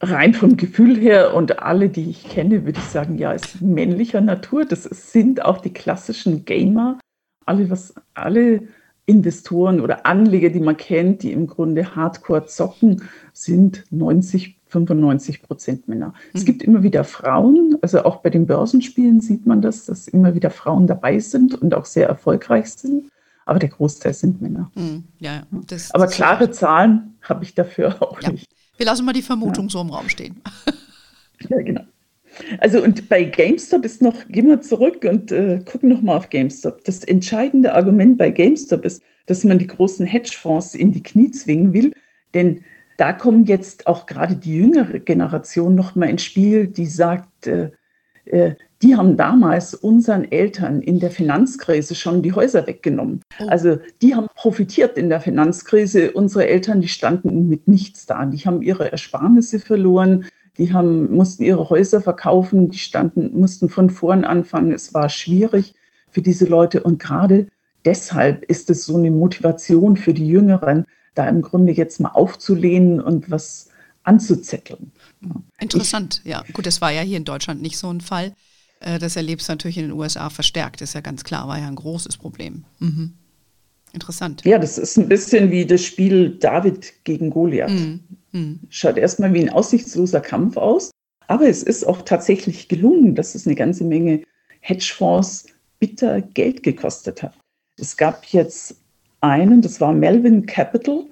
rein 0.00 0.34
vom 0.34 0.56
Gefühl 0.56 0.98
her 0.98 1.34
und 1.34 1.60
alle, 1.60 1.88
die 1.88 2.10
ich 2.10 2.28
kenne, 2.28 2.64
würde 2.64 2.78
ich 2.78 2.86
sagen, 2.86 3.18
ja, 3.18 3.32
ist 3.32 3.60
männlicher 3.60 4.20
Natur. 4.20 4.64
Das 4.64 4.84
sind 4.84 5.44
auch 5.44 5.58
die 5.58 5.72
klassischen 5.72 6.44
Gamer. 6.44 6.98
Alle, 7.46 7.70
was, 7.70 7.94
alle 8.14 8.62
Investoren 9.06 9.80
oder 9.80 10.06
Anleger, 10.06 10.50
die 10.50 10.60
man 10.60 10.76
kennt, 10.76 11.22
die 11.22 11.32
im 11.32 11.46
Grunde 11.46 11.96
Hardcore 11.96 12.46
zocken, 12.46 13.02
sind 13.32 13.84
90, 13.90 14.58
95 14.68 15.42
Prozent 15.42 15.88
Männer. 15.88 16.08
Mhm. 16.08 16.12
Es 16.34 16.44
gibt 16.44 16.62
immer 16.62 16.82
wieder 16.82 17.04
Frauen, 17.04 17.76
also 17.82 18.04
auch 18.04 18.16
bei 18.16 18.30
den 18.30 18.46
Börsenspielen 18.46 19.20
sieht 19.20 19.46
man 19.46 19.60
das, 19.60 19.86
dass 19.86 20.08
immer 20.08 20.34
wieder 20.34 20.50
Frauen 20.50 20.86
dabei 20.86 21.18
sind 21.18 21.60
und 21.60 21.74
auch 21.74 21.84
sehr 21.84 22.08
erfolgreich 22.08 22.68
sind 22.68 23.04
aber 23.44 23.58
der 23.58 23.68
Großteil 23.68 24.14
sind 24.14 24.40
Männer. 24.40 24.70
Mhm, 24.74 25.04
ja, 25.18 25.42
das, 25.66 25.92
aber 25.92 26.06
das 26.06 26.14
klare 26.14 26.50
Zahlen 26.50 27.16
habe 27.22 27.44
ich 27.44 27.54
dafür 27.54 28.02
auch 28.02 28.20
ja. 28.22 28.30
nicht. 28.30 28.48
Wir 28.76 28.86
lassen 28.86 29.04
mal 29.04 29.12
die 29.12 29.22
Vermutung 29.22 29.66
ja. 29.66 29.70
so 29.70 29.80
im 29.80 29.90
Raum 29.90 30.08
stehen. 30.08 30.40
Ja, 31.48 31.60
genau. 31.60 31.82
Also 32.58 32.82
und 32.82 33.08
bei 33.08 33.24
GameStop 33.24 33.84
ist 33.84 34.02
noch, 34.02 34.26
gehen 34.28 34.48
wir 34.48 34.60
zurück 34.60 35.06
und 35.08 35.32
äh, 35.32 35.60
gucken 35.64 35.88
nochmal 35.88 36.16
auf 36.16 36.30
GameStop. 36.30 36.84
Das 36.84 37.04
entscheidende 37.04 37.74
Argument 37.74 38.18
bei 38.18 38.30
GameStop 38.30 38.84
ist, 38.84 39.02
dass 39.26 39.44
man 39.44 39.58
die 39.58 39.66
großen 39.66 40.06
Hedgefonds 40.06 40.74
in 40.74 40.92
die 40.92 41.02
Knie 41.02 41.30
zwingen 41.30 41.72
will, 41.72 41.92
denn 42.34 42.64
da 42.96 43.12
kommt 43.12 43.48
jetzt 43.48 43.86
auch 43.86 44.06
gerade 44.06 44.36
die 44.36 44.56
jüngere 44.56 44.98
Generation 44.98 45.74
nochmal 45.74 46.10
ins 46.10 46.22
Spiel, 46.22 46.66
die 46.66 46.86
sagt, 46.86 47.46
äh, 47.46 47.70
äh, 48.26 48.54
die 48.82 48.96
haben 48.96 49.16
damals 49.16 49.74
unseren 49.74 50.30
Eltern 50.30 50.82
in 50.82 50.98
der 50.98 51.10
Finanzkrise 51.10 51.94
schon 51.94 52.22
die 52.22 52.32
Häuser 52.32 52.66
weggenommen. 52.66 53.22
Oh. 53.40 53.46
Also 53.46 53.78
die 54.02 54.14
haben 54.14 54.26
profitiert 54.34 54.98
in 54.98 55.08
der 55.08 55.20
Finanzkrise. 55.20 56.12
Unsere 56.12 56.48
Eltern, 56.48 56.80
die 56.80 56.88
standen 56.88 57.48
mit 57.48 57.68
nichts 57.68 58.06
da. 58.06 58.26
Die 58.26 58.38
haben 58.38 58.60
ihre 58.62 58.90
Ersparnisse 58.90 59.60
verloren. 59.60 60.26
Die 60.58 60.72
haben, 60.72 61.10
mussten 61.14 61.42
ihre 61.42 61.70
Häuser 61.70 62.00
verkaufen. 62.00 62.70
Die 62.70 62.78
standen, 62.78 63.38
mussten 63.38 63.68
von 63.68 63.90
vorn 63.90 64.24
anfangen. 64.24 64.72
Es 64.72 64.92
war 64.94 65.08
schwierig 65.08 65.74
für 66.10 66.22
diese 66.22 66.44
Leute. 66.44 66.82
Und 66.82 66.98
gerade 66.98 67.48
deshalb 67.84 68.44
ist 68.44 68.70
es 68.70 68.84
so 68.84 68.96
eine 68.96 69.10
Motivation 69.10 69.96
für 69.96 70.14
die 70.14 70.26
Jüngeren, 70.26 70.84
da 71.14 71.28
im 71.28 71.42
Grunde 71.42 71.72
jetzt 71.72 72.00
mal 72.00 72.10
aufzulehnen 72.10 73.00
und 73.00 73.30
was 73.30 73.68
anzuzetteln. 74.02 74.92
Interessant, 75.58 76.20
ich, 76.24 76.30
ja. 76.30 76.42
Gut, 76.52 76.66
das 76.66 76.80
war 76.80 76.90
ja 76.90 77.02
hier 77.02 77.16
in 77.16 77.24
Deutschland 77.24 77.62
nicht 77.62 77.78
so 77.78 77.90
ein 77.92 78.00
Fall. 78.00 78.34
Äh, 78.80 78.98
das 78.98 79.16
erlebst 79.16 79.48
du 79.48 79.52
natürlich 79.52 79.78
in 79.78 79.84
den 79.84 79.92
USA 79.92 80.30
verstärkt, 80.30 80.80
ist 80.80 80.94
ja 80.94 81.00
ganz 81.00 81.24
klar, 81.24 81.48
war 81.48 81.58
ja 81.58 81.68
ein 81.68 81.76
großes 81.76 82.16
Problem. 82.16 82.64
Mhm. 82.78 83.14
Interessant. 83.92 84.42
Ja, 84.44 84.58
das 84.58 84.78
ist 84.78 84.96
ein 84.96 85.08
bisschen 85.08 85.50
wie 85.50 85.66
das 85.66 85.84
Spiel 85.84 86.38
David 86.38 87.04
gegen 87.04 87.30
Goliath. 87.30 87.70
Mhm. 87.70 88.00
Mhm. 88.32 88.60
Schaut 88.68 88.96
erstmal 88.96 89.32
wie 89.34 89.40
ein 89.40 89.50
aussichtsloser 89.50 90.20
Kampf 90.20 90.56
aus, 90.56 90.90
aber 91.28 91.48
es 91.48 91.62
ist 91.62 91.84
auch 91.84 92.02
tatsächlich 92.02 92.68
gelungen, 92.68 93.14
dass 93.14 93.34
es 93.34 93.46
eine 93.46 93.56
ganze 93.56 93.84
Menge 93.84 94.22
Hedgefonds 94.60 95.46
bitter 95.78 96.20
Geld 96.20 96.62
gekostet 96.62 97.22
hat. 97.22 97.34
Es 97.78 97.96
gab 97.96 98.24
jetzt 98.26 98.76
einen, 99.20 99.62
das 99.62 99.80
war 99.80 99.92
Melvin 99.92 100.46
Capital, 100.46 101.04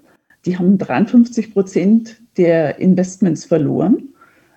die 0.46 0.56
haben 0.56 0.78
53 0.78 1.52
Prozent 1.52 2.16
der 2.36 2.78
Investments 2.78 3.44
verloren 3.44 4.08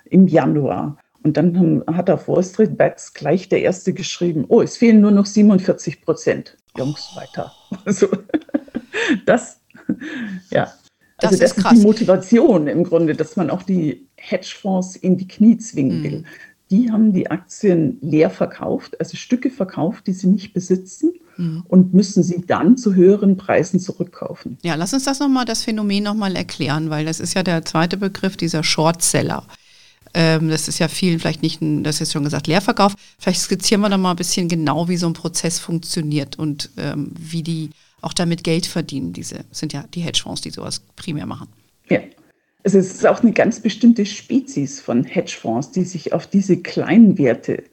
im 0.05 0.27
Januar. 0.27 0.97
Und 1.23 1.37
dann 1.37 1.83
hat 1.87 2.09
auf 2.09 2.27
Wall 2.27 2.43
Street 2.43 2.77
Bets 2.77 3.13
gleich 3.13 3.47
der 3.49 3.61
erste 3.61 3.93
geschrieben, 3.93 4.45
oh, 4.49 4.61
es 4.61 4.77
fehlen 4.77 5.01
nur 5.01 5.11
noch 5.11 5.25
47 5.25 6.01
Prozent. 6.01 6.57
Jungs, 6.77 7.15
weiter. 7.15 7.51
Also 7.85 8.07
das, 9.25 9.59
ja. 10.51 10.71
Also 11.23 11.37
das, 11.37 11.51
ist, 11.51 11.63
das 11.63 11.73
ist 11.73 11.79
die 11.79 11.85
Motivation 11.85 12.67
im 12.67 12.83
Grunde, 12.83 13.15
dass 13.15 13.35
man 13.35 13.49
auch 13.49 13.63
die 13.63 14.07
Hedgefonds 14.15 14.95
in 14.95 15.17
die 15.17 15.27
Knie 15.27 15.57
zwingen 15.57 15.99
mhm. 15.99 16.03
will. 16.03 16.23
Die 16.71 16.91
haben 16.91 17.13
die 17.13 17.29
Aktien 17.29 17.97
leer 18.01 18.29
verkauft, 18.29 18.99
also 18.99 19.15
Stücke 19.15 19.49
verkauft, 19.49 20.07
die 20.07 20.13
sie 20.13 20.27
nicht 20.27 20.53
besitzen 20.53 21.13
mhm. 21.37 21.63
und 21.67 21.93
müssen 21.93 22.23
sie 22.23 22.43
dann 22.47 22.77
zu 22.77 22.95
höheren 22.95 23.37
Preisen 23.37 23.79
zurückkaufen. 23.79 24.57
Ja, 24.63 24.75
lass 24.75 24.93
uns 24.93 25.03
das 25.03 25.19
nochmal, 25.19 25.45
das 25.45 25.63
Phänomen 25.63 26.03
nochmal 26.03 26.35
erklären, 26.35 26.89
weil 26.89 27.05
das 27.05 27.19
ist 27.19 27.35
ja 27.35 27.43
der 27.43 27.63
zweite 27.65 27.97
Begriff, 27.97 28.37
dieser 28.37 28.63
Shortseller. 28.63 29.45
Ähm, 30.13 30.49
das 30.49 30.67
ist 30.67 30.79
ja 30.79 30.87
vielen 30.87 31.19
vielleicht 31.19 31.41
nicht, 31.41 31.61
ein, 31.61 31.83
das 31.83 32.01
ist 32.01 32.11
schon 32.11 32.23
gesagt, 32.23 32.47
Leerverkauf. 32.47 32.95
Vielleicht 33.19 33.41
skizzieren 33.41 33.81
wir 33.81 33.89
da 33.89 33.97
mal 33.97 34.11
ein 34.11 34.15
bisschen 34.15 34.47
genau, 34.47 34.87
wie 34.87 34.97
so 34.97 35.07
ein 35.07 35.13
Prozess 35.13 35.59
funktioniert 35.59 36.37
und 36.37 36.69
ähm, 36.77 37.11
wie 37.17 37.43
die 37.43 37.71
auch 38.03 38.13
damit 38.13 38.43
Geld 38.43 38.65
verdienen. 38.65 39.13
Diese 39.13 39.45
sind 39.51 39.73
ja 39.73 39.85
die 39.93 40.01
Hedgefonds, 40.01 40.41
die 40.41 40.49
sowas 40.49 40.81
primär 40.95 41.25
machen. 41.25 41.47
Ja. 41.89 41.99
Also 42.63 42.77
es 42.77 42.93
ist 42.93 43.05
auch 43.05 43.21
eine 43.21 43.33
ganz 43.33 43.59
bestimmte 43.59 44.05
Spezies 44.05 44.79
von 44.79 45.03
Hedgefonds, 45.03 45.71
die 45.71 45.83
sich 45.83 46.13
auf 46.13 46.27
diese 46.27 46.57
kleinen 46.57 47.17
Werte 47.17 47.63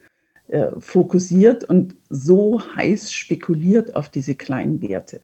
äh, 0.49 0.67
fokussiert 0.79 1.63
und 1.63 1.95
so 2.09 2.61
heiß 2.75 3.13
spekuliert 3.13 3.95
auf 3.95 4.09
diese 4.09 4.35
kleinen 4.35 4.81
Werte. 4.81 5.21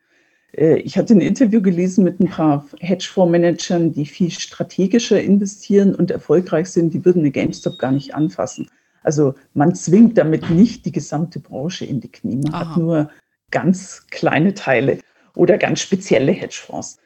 Äh, 0.54 0.78
ich 0.80 0.98
hatte 0.98 1.14
ein 1.14 1.22
Interview 1.22 1.62
gelesen 1.62 2.06
mit 2.06 2.22
ein 2.22 2.30
paar 2.30 2.66
Hedgefondsmanagern, 2.80 3.92
die 3.92 4.06
viel 4.06 4.32
strategischer 4.32 5.22
investieren 5.22 5.96
und 5.96 6.12
erfolgreich 6.12 6.70
sind. 6.70 6.94
Die 6.94 7.04
würden 7.04 7.20
eine 7.20 7.32
GameStop 7.32 7.78
gar 7.78 7.92
nicht 7.92 8.16
anfassen. 8.16 8.70
Also 9.04 9.36
man 9.54 9.76
zwingt 9.76 10.18
damit 10.18 10.50
nicht 10.50 10.86
die 10.86 10.92
gesamte 10.92 11.40
Branche 11.40 11.86
in 11.86 12.00
die 12.00 12.12
Knie. 12.12 12.38
Man 12.38 12.54
Aha. 12.54 12.70
hat 12.70 12.78
nur 12.78 13.10
ganz 13.51 14.08
kleine 14.10 14.54
Teile 14.54 15.00
oder 15.36 15.58
ganz 15.58 15.80
spezielle 15.82 16.32
Hedgefonds. 16.32 17.00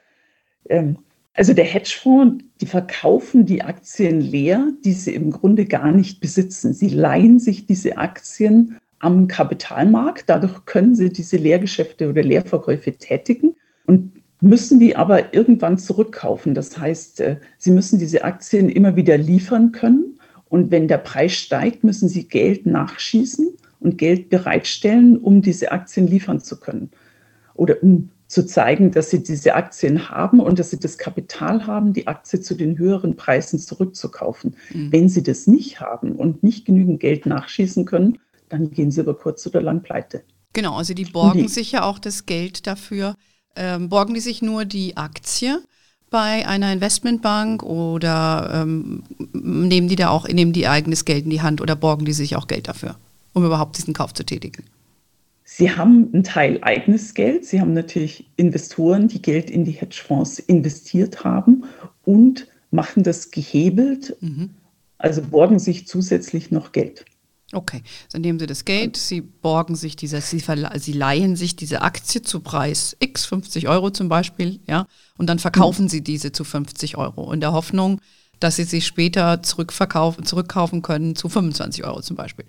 Ähm, 0.70 0.98
also 1.34 1.54
der 1.54 1.66
Hedgefonds, 1.66 2.44
die 2.60 2.66
verkaufen 2.66 3.46
die 3.46 3.62
Aktien 3.62 4.20
leer, 4.20 4.68
die 4.84 4.94
sie 4.94 5.16
im 5.16 5.32
Grunde 5.32 5.66
gar 5.66 5.92
nicht 5.92 6.20
besitzen. 6.20 6.74
Sie 6.74 6.90
leihen 6.90 7.40
sich 7.40 7.66
diese 7.66 7.98
Aktien 7.98 8.78
am 9.00 9.28
Kapitalmarkt. 9.28 10.26
Dadurch 10.28 10.66
können 10.66 10.96
sie 10.96 11.10
diese 11.10 11.38
Leergeschäfte 11.38 12.10
oder 12.10 12.22
Leerverkäufe 12.22 12.94
tätigen 12.94 13.56
und 13.86 14.12
müssen 14.42 14.80
die 14.80 14.96
aber 14.96 15.34
irgendwann 15.34 15.78
zurückkaufen. 15.78 16.54
Das 16.54 16.78
heißt, 16.78 17.22
äh, 17.22 17.38
sie 17.58 17.72
müssen 17.72 18.00
diese 18.00 18.24
Aktien 18.24 18.70
immer 18.70 18.96
wieder 18.96 19.18
liefern 19.18 19.72
können. 19.72 20.20
Und 20.50 20.70
wenn 20.70 20.90
der 20.90 20.98
Preis 20.98 21.34
steigt, 21.34 21.84
müssen 21.84 22.10
sie 22.10 22.28
Geld 22.28 22.66
nachschießen 22.66 23.56
und 23.82 23.98
Geld 23.98 24.30
bereitstellen, 24.30 25.18
um 25.18 25.42
diese 25.42 25.72
Aktien 25.72 26.08
liefern 26.08 26.40
zu 26.40 26.60
können. 26.60 26.92
Oder 27.54 27.84
um 27.84 28.10
zu 28.28 28.46
zeigen, 28.46 28.92
dass 28.92 29.10
sie 29.10 29.22
diese 29.22 29.56
Aktien 29.56 30.10
haben 30.10 30.40
und 30.40 30.58
dass 30.58 30.70
sie 30.70 30.80
das 30.80 30.98
Kapital 30.98 31.68
haben, 31.68 31.92
die 31.92 32.08
Aktie 32.08 32.40
zu 32.40 32.56
den 32.56 32.78
höheren 32.78 33.18
Preisen 33.18 33.60
zurückzukaufen. 33.60 34.56
Mhm. 34.74 34.92
Wenn 34.92 35.10
sie 35.10 35.22
das 35.22 35.48
nicht 35.48 35.82
haben 35.82 36.14
und 36.14 36.42
nicht 36.42 36.66
genügend 36.66 37.02
Geld 37.02 37.26
nachschießen 37.26 37.84
können, 37.84 38.20
dann 38.48 38.72
gehen 38.72 38.90
sie 38.90 39.02
über 39.02 39.16
kurz 39.18 39.46
oder 39.48 39.62
lang 39.62 39.82
pleite. 39.82 40.24
Genau, 40.54 40.76
also 40.76 40.94
die 40.94 41.06
borgen 41.06 41.44
die, 41.44 41.48
sich 41.50 41.74
ja 41.74 41.84
auch 41.84 42.00
das 42.00 42.26
Geld 42.26 42.68
dafür. 42.68 43.16
Ähm, 43.56 43.90
borgen 43.90 44.14
die 44.14 44.22
sich 44.22 44.42
nur 44.42 44.64
die 44.64 44.96
Aktie 44.96 45.62
bei 46.10 46.48
einer 46.48 46.72
Investmentbank 46.72 47.64
oder 47.64 48.50
ähm, 48.54 49.04
nehmen 49.34 49.88
die 49.88 49.96
da 49.96 50.10
auch, 50.10 50.28
nehmen 50.28 50.54
die 50.54 50.68
eigenes 50.68 51.06
Geld 51.06 51.24
in 51.26 51.32
die 51.32 51.42
Hand 51.42 51.62
oder 51.62 51.76
borgen 51.76 52.06
die 52.06 52.14
sich 52.14 52.36
auch 52.36 52.48
Geld 52.48 52.68
dafür, 52.68 52.96
um 53.34 53.46
überhaupt 53.46 53.78
diesen 53.78 53.94
Kauf 53.94 54.14
zu 54.14 54.24
tätigen? 54.24 54.66
Sie 55.44 55.70
haben 55.70 56.10
einen 56.14 56.24
Teil 56.24 56.60
eigenes 56.62 57.14
Geld. 57.14 57.46
Sie 57.46 57.60
haben 57.60 57.74
natürlich 57.74 58.30
Investoren, 58.38 59.10
die 59.10 59.22
Geld 59.22 59.50
in 59.50 59.66
die 59.66 59.72
Hedgefonds 59.72 60.40
investiert 60.40 61.24
haben 61.26 61.66
und 62.04 62.48
machen 62.72 63.04
das 63.04 63.32
gehebelt, 63.32 64.16
mhm. 64.22 64.52
also 64.98 65.22
borgen 65.22 65.60
sich 65.60 65.88
zusätzlich 65.88 66.52
noch 66.52 66.72
Geld. 66.72 67.06
Okay, 67.54 67.84
dann 68.14 68.22
nehmen 68.22 68.40
Sie 68.40 68.48
das 68.48 68.64
Geld, 68.64 68.96
Sie 68.96 69.20
borgen 69.20 69.76
sich 69.76 69.98
diese, 69.98 70.22
Sie, 70.22 70.42
Sie 70.76 70.94
leihen 70.94 71.36
sich 71.36 71.58
diese 71.58 71.82
Aktie 71.82 72.22
zu 72.22 72.40
Preis 72.40 72.96
X, 73.00 73.26
50 73.26 73.68
Euro 73.68 73.90
zum 73.90 74.08
Beispiel, 74.08 74.62
ja, 74.68 74.88
und 75.18 75.28
dann 75.28 75.38
verkaufen 75.38 75.84
mhm. 75.84 75.90
Sie 75.90 76.02
diese 76.02 76.32
zu 76.32 76.46
50 76.46 76.96
Euro 76.96 77.34
in 77.34 77.42
der 77.42 77.52
Hoffnung, 77.52 78.00
dass 78.40 78.56
Sie 78.56 78.64
sie 78.64 78.82
später 78.82 79.44
zurückverkaufen, 79.44 80.26
zurückkaufen 80.26 80.82
können 80.82 81.18
zu 81.18 81.28
25 81.28 81.84
Euro 81.84 82.02
zum 82.02 82.16
Beispiel. 82.16 82.46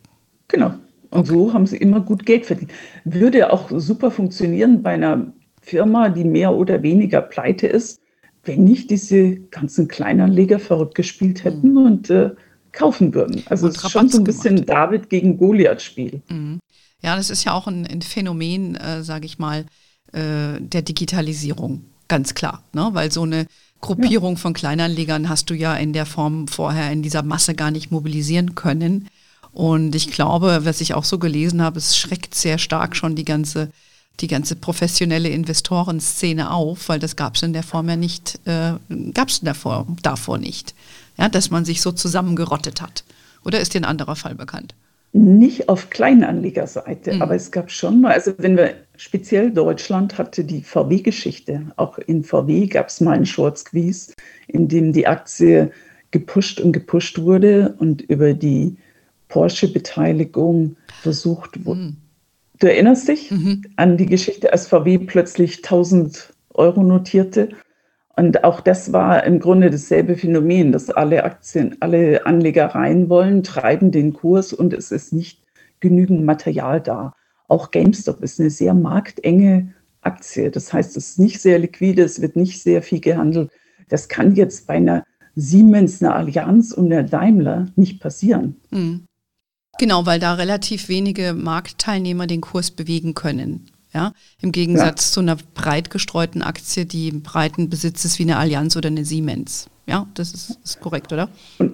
Genau. 0.53 0.75
Und 1.11 1.27
so 1.27 1.53
haben 1.53 1.67
Sie 1.67 1.77
immer 1.77 2.01
gut 2.01 2.25
Geld 2.25 2.47
verdient. 2.47 2.71
Würde 3.05 3.53
auch 3.53 3.71
super 3.75 4.11
funktionieren 4.11 4.83
bei 4.83 4.93
einer 4.93 5.33
Firma, 5.61 6.09
die 6.09 6.25
mehr 6.25 6.55
oder 6.55 6.83
weniger 6.83 7.21
pleite 7.21 7.67
ist, 7.67 8.01
wenn 8.45 8.65
nicht 8.65 8.91
diese 8.91 9.37
ganzen 9.37 9.89
Kleinanleger 9.89 10.59
verrückt 10.59 10.95
gespielt 10.95 11.45
hätten 11.45 11.73
mhm. 11.73 11.77
und 11.79 12.11
äh, 12.11 12.31
kaufen 12.73 13.15
würden. 13.15 13.43
Also 13.47 13.69
es 13.69 13.77
ist 13.77 13.91
schon 13.91 14.09
so 14.09 14.19
ein 14.19 14.25
bisschen 14.25 14.57
gemacht. 14.57 14.71
David 14.71 15.11
gegen 15.11 15.37
Goliath-Spiel. 15.37 16.23
Mhm. 16.29 16.61
Ja, 17.03 17.17
das 17.17 17.31
ist 17.31 17.45
ja 17.45 17.53
auch 17.53 17.67
ein, 17.67 17.87
ein 17.87 18.03
Phänomen, 18.03 18.77
äh, 18.77 19.03
sage 19.03 19.27
ich 19.27 19.39
mal, 19.39 19.67
äh, 20.13 20.61
der 20.61 20.83
Digitalisierung, 20.83 21.85
ganz 22.09 22.35
klar. 22.35 22.63
Ne? 22.73 22.91
Weil 22.93 23.11
so 23.13 23.23
eine 23.23 23.47
Gruppierung 23.81 24.35
ja. 24.35 24.39
von 24.39 24.55
Kleinanlegern 24.55 25.29
hast 25.29 25.51
du 25.51 25.55
ja 25.55 25.75
in 25.75 25.93
der 25.93 26.07
Form 26.07 26.49
vorher 26.49 26.91
in 26.91 27.03
dieser 27.03 27.23
Masse 27.23 27.55
gar 27.55 27.71
nicht 27.71 27.91
mobilisieren 27.91 28.55
können. 28.55 29.09
Und 29.53 29.95
ich 29.95 30.11
glaube, 30.11 30.61
was 30.65 30.81
ich 30.81 30.95
auch 30.95 31.05
so 31.05 31.19
gelesen 31.19 31.63
habe, 31.63 31.79
es 31.79 31.97
schreckt 31.97 32.35
sehr 32.35 32.59
stark 32.59 32.97
schon 32.97 33.15
die 33.15 33.25
ganze, 33.25 33.71
die 34.21 34.29
ganze 34.29 34.57
professionelle 34.57 35.29
Investorenszene 35.29 36.51
auf, 36.51 36.89
weil 36.89 36.99
das 36.99 37.17
gab 37.17 37.37
es 37.37 37.43
in 37.43 37.53
der 37.53 37.63
Form 37.63 37.89
ja 37.89 37.97
nicht, 37.97 38.41
äh, 38.47 38.75
gab 39.13 39.29
es 39.29 39.41
davor, 39.41 39.87
davor 40.03 40.39
nicht 40.39 40.75
ja, 41.19 41.29
dass 41.29 41.51
man 41.51 41.65
sich 41.65 41.81
so 41.81 41.93
zusammengerottet 41.93 42.81
hat. 42.81 43.05
Oder 43.45 43.61
ist 43.61 43.75
dir 43.75 43.81
ein 43.81 43.85
anderer 43.85 44.17
Fall 44.17 44.35
bekannt? 44.35 44.75
Nicht 45.15 45.69
auf 45.69 45.91
Kleinanlegerseite, 45.91 47.15
mhm. 47.15 47.23
aber 47.23 47.35
es 47.35 47.51
gab 47.51 47.71
schon 47.71 48.01
mal, 48.01 48.13
also 48.13 48.33
wenn 48.39 48.57
wir 48.57 48.75
speziell 48.97 49.51
Deutschland 49.51 50.17
hatte 50.17 50.43
die 50.45 50.63
VW-Geschichte. 50.63 51.67
Auch 51.77 51.99
in 51.99 52.25
VW 52.25 52.67
gab 52.67 52.89
es 52.89 53.01
mal 53.01 53.13
einen 53.13 53.27
Short 53.27 53.59
Squeeze, 53.59 54.15
in 54.49 54.69
dem 54.69 54.93
die 54.93 55.07
Aktie 55.07 55.71
gepusht 56.13 56.61
und 56.61 56.73
gepusht 56.73 57.19
wurde 57.19 57.75
und 57.79 58.03
über 58.03 58.33
die 58.33 58.77
Porsche-Beteiligung 59.33 60.77
versucht 61.01 61.65
wurde. 61.65 61.81
Mhm. 61.81 61.97
Du 62.61 62.67
erinnerst 62.69 63.09
dich 63.09 63.31
mhm. 63.31 63.63
an 63.77 63.97
die 63.97 64.07
Geschichte, 64.07 64.53
als 64.53 64.69
VW 64.69 64.99
plötzlich 64.99 65.57
1000 65.57 66.35
Euro 66.55 66.83
notierte 66.83 67.49
und 68.17 68.45
auch 68.45 68.61
das 68.61 68.93
war 68.93 69.25
im 69.25 69.41
Grunde 69.41 69.71
dasselbe 69.71 70.17
Phänomen, 70.17 70.71
dass 70.71 70.91
alle 70.91 71.25
Aktien, 71.25 71.77
alle 71.81 72.27
Anleger 72.27 72.67
rein 72.67 73.09
wollen, 73.09 73.43
treiben 73.43 73.91
den 73.91 74.13
Kurs 74.13 74.53
und 74.53 74.75
es 74.75 74.93
ist 74.93 75.13
nicht 75.13 75.43
genügend 75.81 76.25
Material 76.25 76.81
da. 76.81 77.15
Auch 77.49 77.71
GameStop 77.71 78.23
ist 78.23 78.39
eine 78.39 78.51
sehr 78.51 78.75
marktenge 78.75 79.73
Aktie. 80.03 80.51
Das 80.51 80.73
heißt, 80.73 80.97
es 80.97 81.11
ist 81.11 81.19
nicht 81.19 81.41
sehr 81.41 81.59
liquide, 81.59 82.03
es 82.03 82.21
wird 82.21 82.37
nicht 82.37 82.63
sehr 82.63 82.83
viel 82.83 83.01
gehandelt. 83.01 83.51
Das 83.89 84.09
kann 84.09 84.35
jetzt 84.35 84.67
bei 84.67 84.75
einer 84.75 85.05
Siemens, 85.35 86.03
einer 86.03 86.15
Allianz 86.15 86.73
und 86.73 86.93
einer 86.93 87.03
Daimler 87.03 87.67
nicht 87.77 88.01
passieren. 88.01 88.57
Mhm. 88.71 89.07
Genau, 89.79 90.07
weil 90.07 90.21
da 90.21 90.35
relativ 90.35 90.89
wenige 90.89 91.33
Marktteilnehmer 91.33 92.27
den 92.27 92.41
Kurs 92.41 92.71
bewegen 92.71 93.15
können. 93.15 93.67
Ja, 93.95 94.15
Im 94.41 94.53
Gegensatz 94.53 95.09
ja. 95.09 95.13
zu 95.13 95.21
einer 95.21 95.37
breit 95.55 95.91
gestreuten 95.91 96.43
Aktie, 96.43 96.87
die 96.87 97.09
im 97.09 97.23
breiten 97.23 97.69
Besitz 97.69 98.07
ist 98.07 98.19
wie 98.19 98.23
eine 98.23 98.39
Allianz 98.39 98.75
oder 98.75 98.87
eine 98.87 99.05
Siemens. 99.05 99.67
Ja, 99.87 100.07
das 100.15 100.33
ist, 100.33 100.59
ist 100.65 100.81
korrekt, 100.81 101.13
oder? 101.13 101.29
Und, 101.59 101.73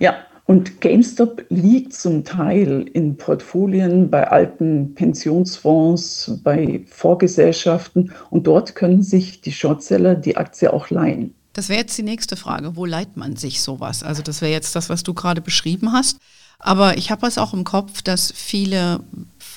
ja, 0.00 0.16
und 0.46 0.80
GameStop 0.80 1.44
liegt 1.50 1.94
zum 1.94 2.24
Teil 2.24 2.86
in 2.92 3.16
Portfolien 3.16 4.10
bei 4.10 4.26
alten 4.28 4.94
Pensionsfonds, 4.94 6.40
bei 6.42 6.84
Vorgesellschaften 6.88 8.12
und 8.30 8.48
dort 8.48 8.74
können 8.74 9.02
sich 9.02 9.40
die 9.40 9.52
Shortseller 9.52 10.16
die 10.16 10.36
Aktie 10.36 10.72
auch 10.72 10.90
leihen. 10.90 11.34
Das 11.52 11.68
wäre 11.68 11.80
jetzt 11.80 11.96
die 11.96 12.02
nächste 12.02 12.36
Frage. 12.36 12.76
Wo 12.76 12.86
leiht 12.86 13.16
man 13.16 13.36
sich 13.36 13.60
sowas? 13.60 14.02
Also 14.02 14.22
das 14.22 14.40
wäre 14.40 14.52
jetzt 14.52 14.74
das, 14.74 14.88
was 14.88 15.02
du 15.02 15.14
gerade 15.14 15.42
beschrieben 15.42 15.92
hast. 15.92 16.18
Aber 16.62 16.96
ich 16.96 17.10
habe 17.10 17.26
es 17.26 17.38
auch 17.38 17.52
im 17.52 17.64
Kopf, 17.64 18.02
dass 18.02 18.32
viele 18.32 19.00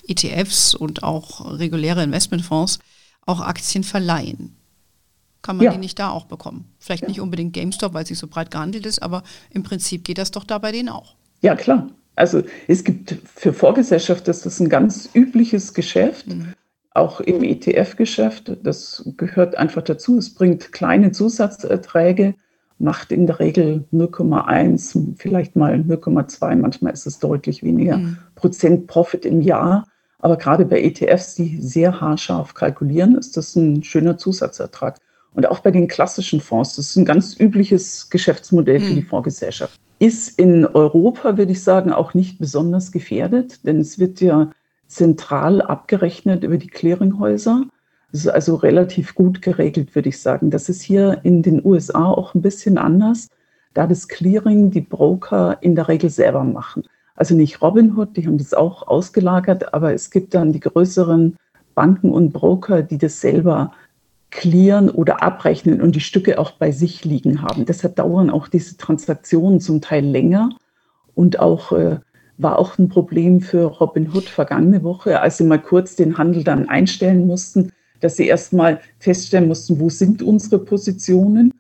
ETFs 0.08 0.74
und 0.74 1.04
auch 1.04 1.58
reguläre 1.58 2.04
Investmentfonds 2.04 2.80
auch 3.26 3.42
Aktien 3.42 3.84
verleihen. 3.84 4.56
Kann 5.42 5.58
man 5.58 5.66
ja. 5.66 5.72
die 5.72 5.78
nicht 5.78 6.00
da 6.00 6.10
auch 6.10 6.26
bekommen? 6.26 6.66
Vielleicht 6.80 7.04
ja. 7.04 7.08
nicht 7.08 7.22
unbedingt 7.22 7.54
GameStop, 7.54 7.94
weil 7.94 8.06
sie 8.06 8.16
so 8.16 8.28
breit 8.28 8.50
gehandelt 8.50 8.86
ist, 8.86 9.02
aber 9.04 9.24
im 9.52 9.62
Prinzip 9.64 10.04
geht 10.04 10.18
das 10.18 10.32
doch 10.32 10.44
da 10.44 10.58
bei 10.58 10.72
denen 10.72 10.90
auch. 10.90 11.16
Ja, 11.42 11.56
klar. 11.56 11.88
Also 12.16 12.42
es 12.68 12.84
gibt 12.84 13.16
für 13.36 13.54
Vorgesellschaft, 13.54 14.28
das 14.28 14.46
ist 14.46 14.60
ein 14.60 14.70
ganz 14.70 15.10
übliches 15.14 15.74
Geschäft. 15.74 16.28
Mhm 16.28 16.54
auch 16.96 17.20
im 17.20 17.44
ETF-Geschäft. 17.44 18.58
Das 18.64 19.04
gehört 19.18 19.56
einfach 19.56 19.84
dazu. 19.84 20.18
Es 20.18 20.34
bringt 20.34 20.72
kleine 20.72 21.12
Zusatzerträge, 21.12 22.36
macht 22.78 23.12
in 23.12 23.26
der 23.26 23.40
Regel 23.40 23.86
0,1, 23.94 25.16
vielleicht 25.18 25.56
mal 25.56 25.76
0,2, 25.76 26.56
manchmal 26.56 26.94
ist 26.94 27.06
es 27.06 27.20
deutlich 27.20 27.64
weniger 27.64 27.98
mhm. 27.98 28.18
Prozent 28.36 28.88
Profit 28.88 29.26
im 29.26 29.42
Jahr. 29.42 29.88
Aber 30.20 30.38
gerade 30.38 30.66
bei 30.66 30.82
ETFs, 30.82 31.36
die 31.36 31.62
sehr 31.62 32.02
haarscharf 32.02 32.54
kalkulieren, 32.54 33.16
ist 33.16 33.38
das 33.38 33.56
ein 33.56 33.84
schöner 33.84 34.18
Zusatzertrag. 34.18 34.98
Und 35.34 35.48
auch 35.48 35.60
bei 35.60 35.72
den 35.72 35.88
klassischen 35.88 36.40
Fonds, 36.40 36.76
das 36.76 36.90
ist 36.90 36.96
ein 36.96 37.06
ganz 37.06 37.40
übliches 37.40 38.10
Geschäftsmodell 38.10 38.80
für 38.80 38.94
die 38.94 39.02
mhm. 39.02 39.08
Fondsgesellschaft. 39.08 39.80
Ist 40.00 40.40
in 40.40 40.66
Europa, 40.66 41.38
würde 41.38 41.52
ich 41.52 41.64
sagen, 41.64 41.92
auch 41.92 42.14
nicht 42.14 42.40
besonders 42.40 42.92
gefährdet, 42.92 43.66
denn 43.66 43.80
es 43.80 44.00
wird 44.00 44.20
ja 44.22 44.52
zentral 44.88 45.62
abgerechnet 45.62 46.44
über 46.44 46.58
die 46.58 46.68
Clearinghäuser. 46.68 47.66
Das 48.16 48.24
ist 48.24 48.32
also 48.32 48.56
relativ 48.56 49.14
gut 49.14 49.42
geregelt, 49.42 49.94
würde 49.94 50.08
ich 50.08 50.22
sagen. 50.22 50.50
Das 50.50 50.70
ist 50.70 50.82
hier 50.82 51.20
in 51.24 51.42
den 51.42 51.66
USA 51.66 52.06
auch 52.06 52.34
ein 52.34 52.42
bisschen 52.42 52.78
anders, 52.78 53.28
da 53.74 53.88
das 53.88 54.08
Clearing 54.08 54.72
die 54.72 54.80
Broker 54.80 55.58
in 55.60 55.76
der 55.76 55.90
Regel 55.90 56.10
selber 56.10 56.46
machen. 56.46 56.84
Also 57.18 57.36
nicht 57.36 57.62
Robinhood, 57.62 58.16
die 58.16 58.26
haben 58.26 58.38
das 58.38 58.54
auch 58.54 58.88
ausgelagert, 58.88 59.74
aber 59.74 59.94
es 59.94 60.12
gibt 60.12 60.34
dann 60.34 60.54
die 60.54 60.62
größeren 60.62 61.36
Banken 61.74 62.10
und 62.10 62.32
Broker, 62.32 62.84
die 62.84 62.98
das 62.98 63.20
selber 63.20 63.74
clearen 64.30 64.90
oder 64.90 65.22
abrechnen 65.22 65.82
und 65.82 65.94
die 65.94 66.00
Stücke 66.00 66.40
auch 66.40 66.52
bei 66.52 66.72
sich 66.72 67.04
liegen 67.04 67.42
haben. 67.42 67.66
Deshalb 67.66 67.98
dauern 67.98 68.30
auch 68.30 68.48
diese 68.48 68.78
Transaktionen 68.78 69.60
zum 69.60 69.82
Teil 69.82 70.06
länger 70.06 70.52
und 71.16 71.40
auch 71.40 71.74
äh, 71.74 72.00
war 72.38 72.60
auch 72.60 72.78
ein 72.78 72.88
Problem 72.88 73.42
für 73.42 73.66
Robinhood 73.66 74.30
vergangene 74.30 74.84
Woche, 74.84 75.20
als 75.20 75.36
sie 75.36 75.44
mal 75.44 75.62
kurz 75.62 75.98
den 75.98 76.18
Handel 76.18 76.46
dann 76.46 76.70
einstellen 76.70 77.28
mussten, 77.28 77.74
dass 78.06 78.18
sie 78.18 78.28
erstmal 78.28 78.80
feststellen 79.00 79.48
mussten, 79.48 79.80
wo 79.80 79.90
sind 79.90 80.22
unsere 80.22 80.60
Positionen 80.60 81.52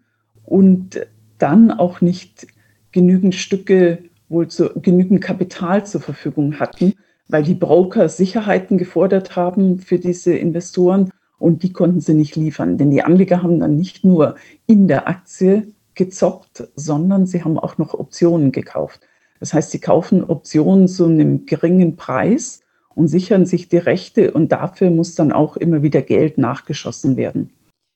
und 0.45 1.07
dann 1.39 1.71
auch 1.71 2.01
nicht 2.01 2.45
genügend 2.91 3.33
Stücke, 3.33 4.03
wohl 4.29 4.47
zu, 4.47 4.69
genügend 4.79 5.21
Kapital 5.21 5.87
zur 5.87 6.01
Verfügung 6.01 6.59
hatten, 6.59 6.93
weil 7.27 7.41
die 7.41 7.55
Broker 7.55 8.09
Sicherheiten 8.09 8.77
gefordert 8.77 9.35
haben 9.35 9.79
für 9.79 9.97
diese 9.97 10.35
Investoren 10.35 11.09
und 11.39 11.63
die 11.63 11.73
konnten 11.73 11.99
sie 11.99 12.13
nicht 12.13 12.35
liefern. 12.35 12.77
Denn 12.77 12.91
die 12.91 13.01
Anleger 13.01 13.41
haben 13.41 13.59
dann 13.59 13.75
nicht 13.75 14.03
nur 14.03 14.35
in 14.67 14.87
der 14.87 15.07
Aktie 15.07 15.73
gezockt, 15.95 16.67
sondern 16.75 17.25
sie 17.25 17.43
haben 17.43 17.57
auch 17.57 17.79
noch 17.79 17.95
Optionen 17.95 18.51
gekauft. 18.51 19.01
Das 19.39 19.51
heißt, 19.51 19.71
sie 19.71 19.79
kaufen 19.79 20.23
Optionen 20.23 20.87
zu 20.87 21.05
einem 21.05 21.47
geringen 21.47 21.95
Preis 21.95 22.61
und 22.95 23.07
sichern 23.07 23.45
sich 23.45 23.69
die 23.69 23.77
Rechte 23.77 24.31
und 24.31 24.51
dafür 24.51 24.89
muss 24.89 25.15
dann 25.15 25.31
auch 25.31 25.57
immer 25.57 25.83
wieder 25.83 26.01
Geld 26.01 26.37
nachgeschossen 26.37 27.17
werden. 27.17 27.51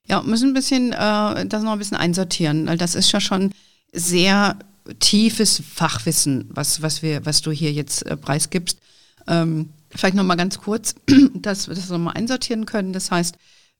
Ja, 0.07 0.21
müssen 0.21 0.49
ein 0.49 0.53
bisschen 0.53 0.91
äh, 0.91 1.45
das 1.45 1.63
noch 1.63 1.71
ein 1.71 1.79
bisschen 1.79 1.97
einsortieren, 1.97 2.67
weil 2.67 2.77
das 2.77 2.95
ist 2.95 3.11
ja 3.11 3.19
schon 3.19 3.51
sehr 3.93 4.57
tiefes 4.99 5.61
Fachwissen, 5.65 6.49
was, 6.49 6.81
was, 6.81 7.01
wir, 7.01 7.25
was 7.25 7.41
du 7.41 7.51
hier 7.51 7.71
jetzt 7.71 8.05
äh, 8.05 8.17
preisgibst. 8.17 8.79
Ähm, 9.27 9.69
vielleicht 9.91 10.15
noch 10.15 10.23
mal 10.23 10.35
ganz 10.35 10.59
kurz, 10.59 10.95
dass 11.35 11.67
wir 11.67 11.75
das 11.75 11.89
nochmal 11.89 12.15
einsortieren 12.15 12.65
können. 12.65 12.93
Das 12.93 13.11
heißt, 13.11 13.35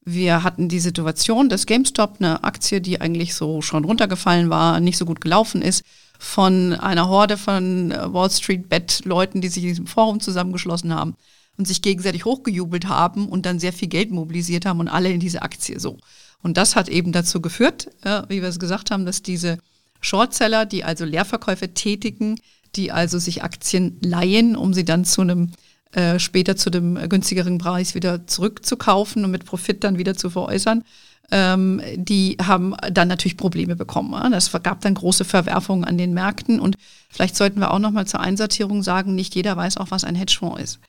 wir 0.06 0.44
hatten 0.44 0.70
die 0.70 0.80
Situation, 0.80 1.50
dass 1.50 1.66
GameStop, 1.66 2.16
eine 2.20 2.44
Aktie, 2.44 2.82
die 2.82 3.02
eigentlich 3.02 3.36
so 3.36 3.62
schon 3.62 3.86
runtergefallen 3.86 4.50
war, 4.50 4.80
nicht 4.80 4.98
so 4.98 5.06
gut 5.06 5.22
gelaufen 5.22 5.62
ist, 5.62 5.84
von 6.18 6.74
einer 6.74 7.08
Horde 7.08 7.38
von 7.38 7.92
äh, 7.92 8.14
Wall 8.14 8.30
Street 8.30 8.68
Bet-Leuten, 8.70 9.42
die 9.42 9.48
sich 9.48 9.64
in 9.64 9.70
diesem 9.70 9.88
Forum 9.88 10.20
zusammengeschlossen 10.20 10.94
haben 10.94 11.16
und 11.58 11.68
sich 11.68 11.82
gegenseitig 11.82 12.26
hochgejubelt 12.26 12.88
haben 12.88 13.30
und 13.30 13.46
dann 13.46 13.60
sehr 13.60 13.74
viel 13.74 13.88
Geld 13.88 14.12
mobilisiert 14.12 14.66
haben 14.66 14.80
und 14.80 14.90
alle 14.90 15.12
in 15.12 15.20
diese 15.20 15.42
Aktie 15.42 15.80
so. 15.80 15.98
Und 16.42 16.58
das 16.58 16.76
hat 16.76 16.90
eben 16.90 17.12
dazu 17.12 17.42
geführt, 17.42 17.90
äh, 18.04 18.24
wie 18.28 18.42
wir 18.42 18.50
es 18.50 18.60
gesagt 18.60 18.92
haben, 18.92 19.06
dass 19.06 19.22
diese 19.22 19.60
Shortseller, 20.02 20.66
die 20.66 20.84
also 20.84 21.06
Leerverkäufe 21.06 21.74
tätigen, 21.74 22.40
die 22.76 22.92
also 22.92 23.18
sich 23.18 23.44
Aktien 23.44 23.98
leihen, 24.02 24.56
um 24.56 24.74
sie 24.74 24.86
dann 24.86 25.06
zu 25.06 25.22
einem 25.22 25.52
äh, 25.94 26.20
später 26.20 26.56
zu 26.56 26.70
dem 26.70 26.96
günstigeren 27.10 27.58
Preis 27.58 27.96
wieder 27.96 28.28
zurückzukaufen 28.28 29.26
und 29.26 29.32
mit 29.32 29.46
Profit 29.46 29.84
dann 29.84 29.98
wieder 29.98 30.16
zu 30.16 30.30
veräußern, 30.30 30.84
ähm, 31.32 31.82
die 31.96 32.38
haben 32.42 32.76
dann 32.92 33.08
natürlich 33.08 33.38
Probleme 33.38 33.76
bekommen. 33.76 34.32
Das 34.32 34.52
gab 34.64 34.82
dann 34.82 34.94
große 34.94 35.26
Verwerfungen 35.26 35.86
an 35.86 35.98
den 35.98 36.14
Märkten 36.14 36.60
und 36.60 36.78
vielleicht 37.10 37.36
sollten 37.36 37.60
wir 37.60 37.72
auch 37.72 37.80
noch 37.80 37.92
mal 37.92 38.08
zur 38.08 38.20
Einsortierung 38.20 38.84
sagen, 38.84 39.16
nicht 39.16 39.36
jeder 39.36 39.56
weiß 39.56 39.78
auch, 39.78 39.92
was 39.92 40.04
ein 40.04 40.16
Hedgefonds 40.16 40.62
ist. 40.62 40.80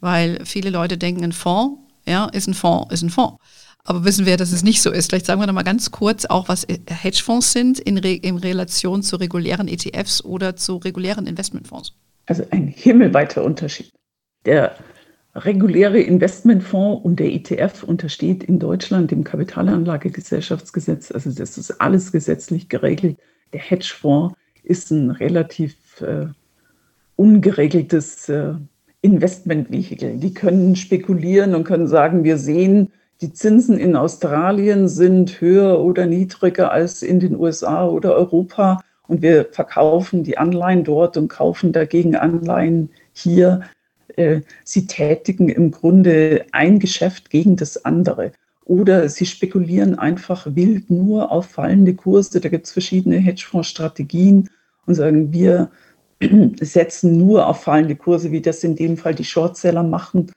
Weil 0.00 0.44
viele 0.44 0.70
Leute 0.70 0.96
denken, 0.96 1.24
ein 1.24 1.32
Fonds, 1.32 1.80
ja, 2.06 2.26
ist 2.26 2.48
ein 2.48 2.54
Fonds, 2.54 2.92
ist 2.92 3.02
ein 3.02 3.10
Fonds. 3.10 3.36
Aber 3.84 4.04
wissen 4.04 4.26
wir, 4.26 4.36
dass 4.36 4.52
es 4.52 4.62
nicht 4.62 4.82
so 4.82 4.90
ist. 4.90 5.10
Vielleicht 5.10 5.26
sagen 5.26 5.40
wir 5.40 5.46
noch 5.46 5.54
mal 5.54 5.62
ganz 5.62 5.90
kurz 5.90 6.26
auch, 6.26 6.48
was 6.48 6.66
Hedgefonds 6.88 7.52
sind 7.52 7.78
in, 7.78 7.98
Re 7.98 8.12
in 8.12 8.36
Relation 8.36 9.02
zu 9.02 9.16
regulären 9.16 9.68
ETFs 9.68 10.22
oder 10.22 10.56
zu 10.56 10.76
regulären 10.76 11.26
Investmentfonds. 11.26 11.94
Also 12.26 12.44
ein 12.50 12.68
himmelweiter 12.68 13.42
Unterschied. 13.42 13.90
Der 14.44 14.74
reguläre 15.34 16.00
Investmentfonds 16.00 17.04
und 17.04 17.20
der 17.20 17.32
ETF 17.32 17.84
untersteht 17.84 18.42
in 18.42 18.58
Deutschland 18.58 19.10
dem 19.10 19.22
Kapitalanlagegesellschaftsgesetz. 19.24 21.12
Also 21.12 21.30
das 21.30 21.56
ist 21.58 21.80
alles 21.80 22.10
gesetzlich 22.10 22.68
geregelt. 22.68 23.18
Der 23.52 23.60
Hedgefonds 23.60 24.34
ist 24.62 24.90
ein 24.90 25.10
relativ 25.10 26.00
äh, 26.00 26.26
ungeregeltes 27.16 28.28
äh, 28.28 28.54
Investmentvehikel. 29.02 30.18
Die 30.18 30.34
können 30.34 30.76
spekulieren 30.76 31.54
und 31.54 31.64
können 31.64 31.86
sagen, 31.86 32.24
wir 32.24 32.36
sehen, 32.36 32.92
die 33.20 33.32
Zinsen 33.32 33.78
in 33.78 33.96
Australien 33.96 34.88
sind 34.88 35.40
höher 35.40 35.80
oder 35.80 36.06
niedriger 36.06 36.72
als 36.72 37.02
in 37.02 37.20
den 37.20 37.36
USA 37.36 37.86
oder 37.86 38.14
Europa 38.14 38.82
und 39.06 39.22
wir 39.22 39.46
verkaufen 39.52 40.24
die 40.24 40.38
Anleihen 40.38 40.84
dort 40.84 41.16
und 41.16 41.28
kaufen 41.28 41.72
dagegen 41.72 42.16
Anleihen 42.16 42.90
hier. 43.12 43.62
Äh, 44.16 44.42
sie 44.64 44.86
tätigen 44.86 45.48
im 45.48 45.70
Grunde 45.70 46.46
ein 46.52 46.78
Geschäft 46.78 47.30
gegen 47.30 47.56
das 47.56 47.84
andere. 47.84 48.32
Oder 48.64 49.08
sie 49.08 49.26
spekulieren 49.26 49.98
einfach 49.98 50.46
wild 50.54 50.90
nur 50.90 51.32
auf 51.32 51.46
fallende 51.46 51.94
Kurse. 51.94 52.40
Da 52.40 52.48
gibt 52.48 52.66
es 52.66 52.72
verschiedene 52.72 53.16
Hedgefonds-Strategien 53.18 54.48
und 54.86 54.94
sagen, 54.94 55.32
wir 55.32 55.70
setzen 56.60 57.18
nur 57.18 57.46
auf 57.46 57.64
fallende 57.64 57.96
Kurse, 57.96 58.30
wie 58.30 58.40
das 58.40 58.62
in 58.62 58.76
dem 58.76 58.96
Fall 58.96 59.14
die 59.14 59.24
Shortseller 59.24 59.82
machen. 59.82 60.30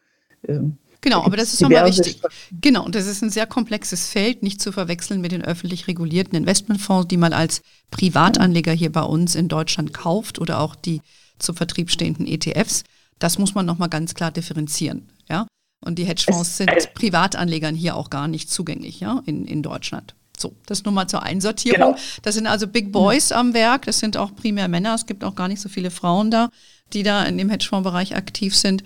Ähm, 0.48 0.78
genau, 1.02 1.24
aber 1.24 1.38
das 1.38 1.54
ist 1.54 1.62
nochmal 1.62 1.88
wichtig. 1.88 2.22
Genau, 2.62 2.88
das 2.90 3.06
ist 3.06 3.22
ein 3.22 3.30
sehr 3.30 3.46
komplexes 3.46 4.08
Feld, 4.10 4.42
nicht 4.42 4.62
zu 4.62 4.72
verwechseln 4.72 5.22
mit 5.22 5.32
den 5.32 5.44
öffentlich 5.44 5.88
regulierten 5.88 6.36
Investmentfonds, 6.36 7.10
die 7.10 7.18
man 7.18 7.34
als 7.34 7.62
Privatanleger 7.92 8.72
hier 8.72 8.92
bei 8.92 9.04
uns 9.04 9.36
in 9.36 9.48
Deutschland 9.48 9.94
kauft 9.94 10.40
oder 10.40 10.60
auch 10.60 10.76
die 10.76 11.02
zum 11.40 11.56
Vertrieb 11.56 11.92
stehenden 11.92 12.26
ETFs. 12.26 12.84
Das 13.24 13.38
muss 13.38 13.56
man 13.56 13.66
nochmal 13.66 13.88
ganz 13.88 14.16
klar 14.16 14.32
differenzieren. 14.32 15.08
Ja? 15.30 15.48
Und 15.80 15.98
die 15.98 16.04
Hedgefonds 16.04 16.58
sind 16.58 16.94
Privatanlegern 16.94 17.74
hier 17.74 17.96
auch 17.96 18.10
gar 18.10 18.28
nicht 18.28 18.52
zugänglich 18.52 19.00
ja? 19.00 19.24
in, 19.26 19.46
in 19.46 19.64
Deutschland. 19.64 20.14
So, 20.38 20.54
das 20.66 20.84
nur 20.84 20.94
mal 20.94 21.08
zur 21.08 21.24
Einsortierung. 21.24 21.94
Genau. 21.94 22.04
Das 22.24 22.36
sind 22.36 22.48
also 22.48 22.68
Big 22.68 22.92
Boys 22.92 23.30
mhm. 23.30 23.38
am 23.38 23.54
Werk, 23.54 23.86
das 23.86 24.00
sind 24.00 24.18
auch 24.18 24.36
primär 24.36 24.68
Männer, 24.68 24.94
es 24.94 25.06
gibt 25.06 25.24
auch 25.24 25.36
gar 25.36 25.48
nicht 25.48 25.62
so 25.62 25.70
viele 25.70 25.90
Frauen 25.90 26.32
da, 26.32 26.50
die 26.92 27.04
da 27.04 27.24
in 27.24 27.38
dem 27.38 27.50
Hedgefondsbereich 27.50 28.14
aktiv 28.14 28.58
sind. 28.58 28.84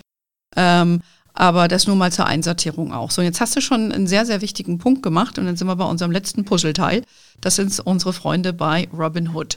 Ähm, 0.54 1.00
aber 1.32 1.66
das 1.66 1.88
nur 1.88 1.96
mal 1.96 2.12
zur 2.12 2.26
Einsortierung 2.26 2.92
auch. 2.92 3.10
So, 3.10 3.22
jetzt 3.22 3.40
hast 3.40 3.56
du 3.56 3.60
schon 3.60 3.90
einen 3.90 4.06
sehr, 4.06 4.24
sehr 4.24 4.40
wichtigen 4.40 4.78
Punkt 4.78 5.02
gemacht 5.02 5.36
und 5.40 5.46
dann 5.46 5.56
sind 5.56 5.66
wir 5.66 5.74
bei 5.74 5.84
unserem 5.84 6.12
letzten 6.12 6.44
Puzzleteil. 6.44 7.02
Das 7.40 7.56
sind 7.56 7.76
unsere 7.80 8.12
Freunde 8.12 8.52
bei 8.52 8.88
Robinhood. 8.96 9.56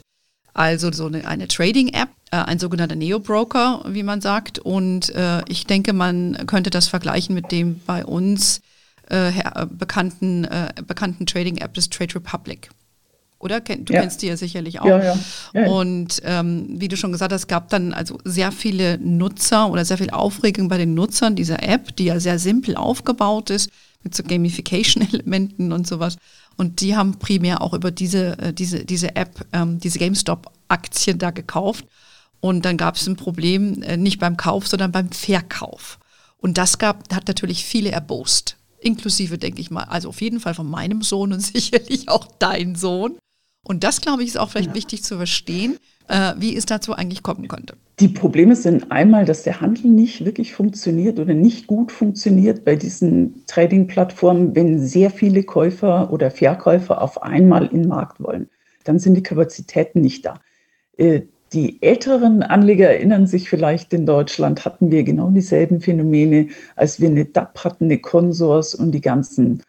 Also 0.54 0.92
so 0.92 1.06
eine, 1.06 1.26
eine 1.26 1.48
Trading-App, 1.48 2.08
äh, 2.30 2.36
ein 2.36 2.58
sogenannter 2.58 2.96
Neo-Broker, 2.96 3.84
wie 3.88 4.02
man 4.02 4.20
sagt. 4.20 4.58
Und 4.58 5.10
äh, 5.14 5.42
ich 5.48 5.66
denke, 5.66 5.92
man 5.92 6.46
könnte 6.46 6.70
das 6.70 6.88
vergleichen 6.88 7.34
mit 7.34 7.50
dem 7.52 7.80
bei 7.86 8.04
uns 8.04 8.60
äh, 9.08 9.32
bekannten, 9.70 10.44
äh, 10.44 10.72
bekannten 10.86 11.26
Trading-App 11.26 11.74
des 11.74 11.90
Trade 11.90 12.14
Republic. 12.16 12.70
oder? 13.38 13.60
Du 13.60 13.92
ja. 13.92 14.00
kennst 14.00 14.22
die 14.22 14.28
ja 14.28 14.36
sicherlich 14.36 14.80
auch. 14.80 14.86
Ja, 14.86 15.16
ja. 15.52 15.66
Und 15.66 16.22
ähm, 16.24 16.66
wie 16.68 16.88
du 16.88 16.96
schon 16.96 17.12
gesagt 17.12 17.32
hast, 17.32 17.48
gab 17.48 17.68
dann 17.70 17.92
also 17.92 18.18
sehr 18.24 18.52
viele 18.52 18.98
Nutzer 18.98 19.70
oder 19.70 19.84
sehr 19.84 19.98
viel 19.98 20.10
Aufregung 20.10 20.68
bei 20.68 20.78
den 20.78 20.94
Nutzern 20.94 21.34
dieser 21.34 21.62
App, 21.62 21.96
die 21.96 22.04
ja 22.04 22.20
sehr 22.20 22.38
simpel 22.38 22.76
aufgebaut 22.76 23.50
ist, 23.50 23.70
mit 24.02 24.14
so 24.14 24.22
Gamification-Elementen 24.22 25.72
und 25.72 25.86
sowas. 25.86 26.16
Und 26.56 26.80
die 26.80 26.96
haben 26.96 27.18
primär 27.18 27.62
auch 27.62 27.74
über 27.74 27.90
diese, 27.90 28.38
äh, 28.38 28.52
diese, 28.52 28.84
diese 28.84 29.16
App, 29.16 29.46
ähm, 29.52 29.78
diese 29.78 29.98
GameStop-Aktien 29.98 31.18
da 31.18 31.30
gekauft. 31.30 31.86
Und 32.40 32.64
dann 32.64 32.76
gab 32.76 32.96
es 32.96 33.06
ein 33.06 33.16
Problem, 33.16 33.82
äh, 33.82 33.96
nicht 33.96 34.18
beim 34.18 34.36
Kauf, 34.36 34.66
sondern 34.66 34.92
beim 34.92 35.10
Verkauf. 35.10 35.98
Und 36.38 36.58
das 36.58 36.78
gab, 36.78 37.12
hat 37.14 37.28
natürlich 37.28 37.64
viele 37.64 37.90
erbost. 37.90 38.56
Inklusive, 38.80 39.38
denke 39.38 39.60
ich 39.60 39.70
mal, 39.70 39.84
also 39.84 40.08
auf 40.08 40.20
jeden 40.20 40.40
Fall 40.40 40.54
von 40.54 40.68
meinem 40.68 41.02
Sohn 41.02 41.32
und 41.32 41.40
sicherlich 41.40 42.08
auch 42.08 42.26
dein 42.38 42.74
Sohn. 42.74 43.16
Und 43.64 43.84
das, 43.84 44.00
glaube 44.00 44.22
ich, 44.22 44.30
ist 44.30 44.38
auch 44.38 44.50
vielleicht 44.50 44.70
ja. 44.70 44.74
wichtig 44.74 45.04
zu 45.04 45.16
verstehen, 45.16 45.78
äh, 46.08 46.32
wie 46.38 46.56
es 46.56 46.66
dazu 46.66 46.94
eigentlich 46.94 47.22
kommen 47.22 47.48
könnte. 47.48 47.74
Die 48.00 48.08
Probleme 48.08 48.56
sind 48.56 48.90
einmal, 48.90 49.24
dass 49.24 49.42
der 49.42 49.60
Handel 49.60 49.90
nicht 49.90 50.24
wirklich 50.24 50.54
funktioniert 50.54 51.18
oder 51.20 51.34
nicht 51.34 51.66
gut 51.66 51.92
funktioniert 51.92 52.64
bei 52.64 52.74
diesen 52.74 53.44
Trading-Plattformen, 53.46 54.54
wenn 54.56 54.78
sehr 54.78 55.10
viele 55.10 55.42
Käufer 55.42 56.12
oder 56.12 56.30
Verkäufer 56.30 57.00
auf 57.00 57.22
einmal 57.22 57.66
in 57.66 57.82
den 57.82 57.88
Markt 57.88 58.20
wollen. 58.20 58.48
Dann 58.84 58.98
sind 58.98 59.14
die 59.14 59.22
Kapazitäten 59.22 60.00
nicht 60.00 60.24
da. 60.24 60.40
Äh, 60.96 61.22
die 61.52 61.82
älteren 61.82 62.42
Anleger 62.42 62.88
erinnern 62.88 63.26
sich 63.26 63.50
vielleicht, 63.50 63.92
in 63.92 64.06
Deutschland 64.06 64.64
hatten 64.64 64.90
wir 64.90 65.02
genau 65.02 65.28
dieselben 65.30 65.80
Phänomene, 65.80 66.48
als 66.76 66.98
wir 66.98 67.08
eine 67.08 67.26
DAP 67.26 67.62
hatten, 67.62 67.84
eine 67.84 67.98
Consors 67.98 68.74
und 68.74 68.92
die 68.92 69.02
ganzen 69.02 69.62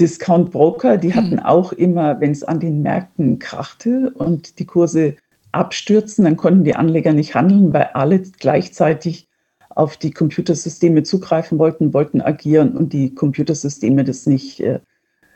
Discount 0.00 0.50
Broker, 0.50 0.96
die 0.96 1.14
hatten 1.14 1.36
mhm. 1.36 1.40
auch 1.40 1.72
immer, 1.72 2.20
wenn 2.20 2.32
es 2.32 2.44
an 2.44 2.60
den 2.60 2.82
Märkten 2.82 3.38
krachte 3.38 4.12
und 4.14 4.58
die 4.58 4.66
Kurse 4.66 5.16
abstürzen, 5.52 6.24
dann 6.24 6.36
konnten 6.36 6.64
die 6.64 6.74
Anleger 6.74 7.12
nicht 7.12 7.34
handeln, 7.34 7.72
weil 7.72 7.90
alle 7.94 8.20
gleichzeitig 8.20 9.28
auf 9.70 9.96
die 9.96 10.10
Computersysteme 10.10 11.04
zugreifen 11.04 11.58
wollten, 11.58 11.94
wollten 11.94 12.20
agieren 12.20 12.76
und 12.76 12.92
die 12.92 13.14
Computersysteme 13.14 14.04
das 14.04 14.26
nicht 14.26 14.60
äh, 14.60 14.80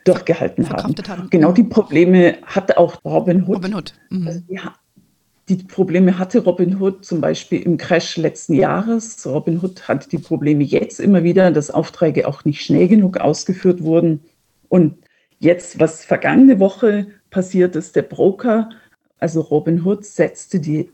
durchgehalten 0.05 0.69
haben. 0.69 0.95
haben. 1.07 1.31
Genau 1.31 1.53
die 1.53 1.65
Probleme 1.65 2.39
hatte 2.45 2.79
auch 2.79 2.97
Robinhood. 3.05 3.57
Robinhood. 3.57 3.95
Mhm. 4.11 4.27
Also 4.27 4.41
die, 4.49 4.59
die, 5.49 5.65
Probleme 5.65 6.19
hatte 6.19 6.41
Robinhood 6.41 7.05
zum 7.05 7.21
Beispiel 7.21 7.63
im 7.63 7.77
Crash 7.77 8.17
letzten 8.17 8.55
Jahres. 8.55 9.25
Robinhood 9.25 9.87
hat 9.87 10.11
die 10.11 10.19
Probleme 10.19 10.65
jetzt 10.65 10.99
immer 10.99 11.23
wieder, 11.23 11.51
dass 11.53 11.71
Aufträge 11.71 12.27
auch 12.27 12.45
nicht 12.45 12.63
schnell 12.63 12.89
genug 12.89 13.19
ausgeführt 13.19 13.83
wurden. 13.83 14.21
Und 14.69 14.97
jetzt, 15.39 15.79
was 15.79 16.05
vergangene 16.05 16.59
Woche 16.59 17.07
passiert 17.31 17.77
ist, 17.77 17.95
der 17.95 18.03
Broker, 18.03 18.71
also 19.23 19.41
Robinhood, 19.41 20.05
setzte 20.05 20.59
die, 20.59 20.91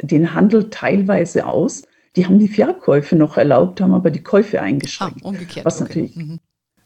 den 0.00 0.34
Handel 0.34 0.70
teilweise 0.70 1.46
aus. 1.46 1.82
Die 2.14 2.24
haben 2.24 2.38
die 2.38 2.48
Verkäufe 2.48 3.16
noch 3.16 3.36
erlaubt, 3.36 3.80
haben 3.80 3.92
aber 3.92 4.10
die 4.10 4.22
Käufe 4.22 4.62
eingeschränkt. 4.62 5.20
Ah, 5.24 5.28
umgekehrt. 5.28 5.66
Was, 5.66 5.82
okay. 5.82 5.88
natürlich, 5.88 6.16
mhm. 6.16 6.38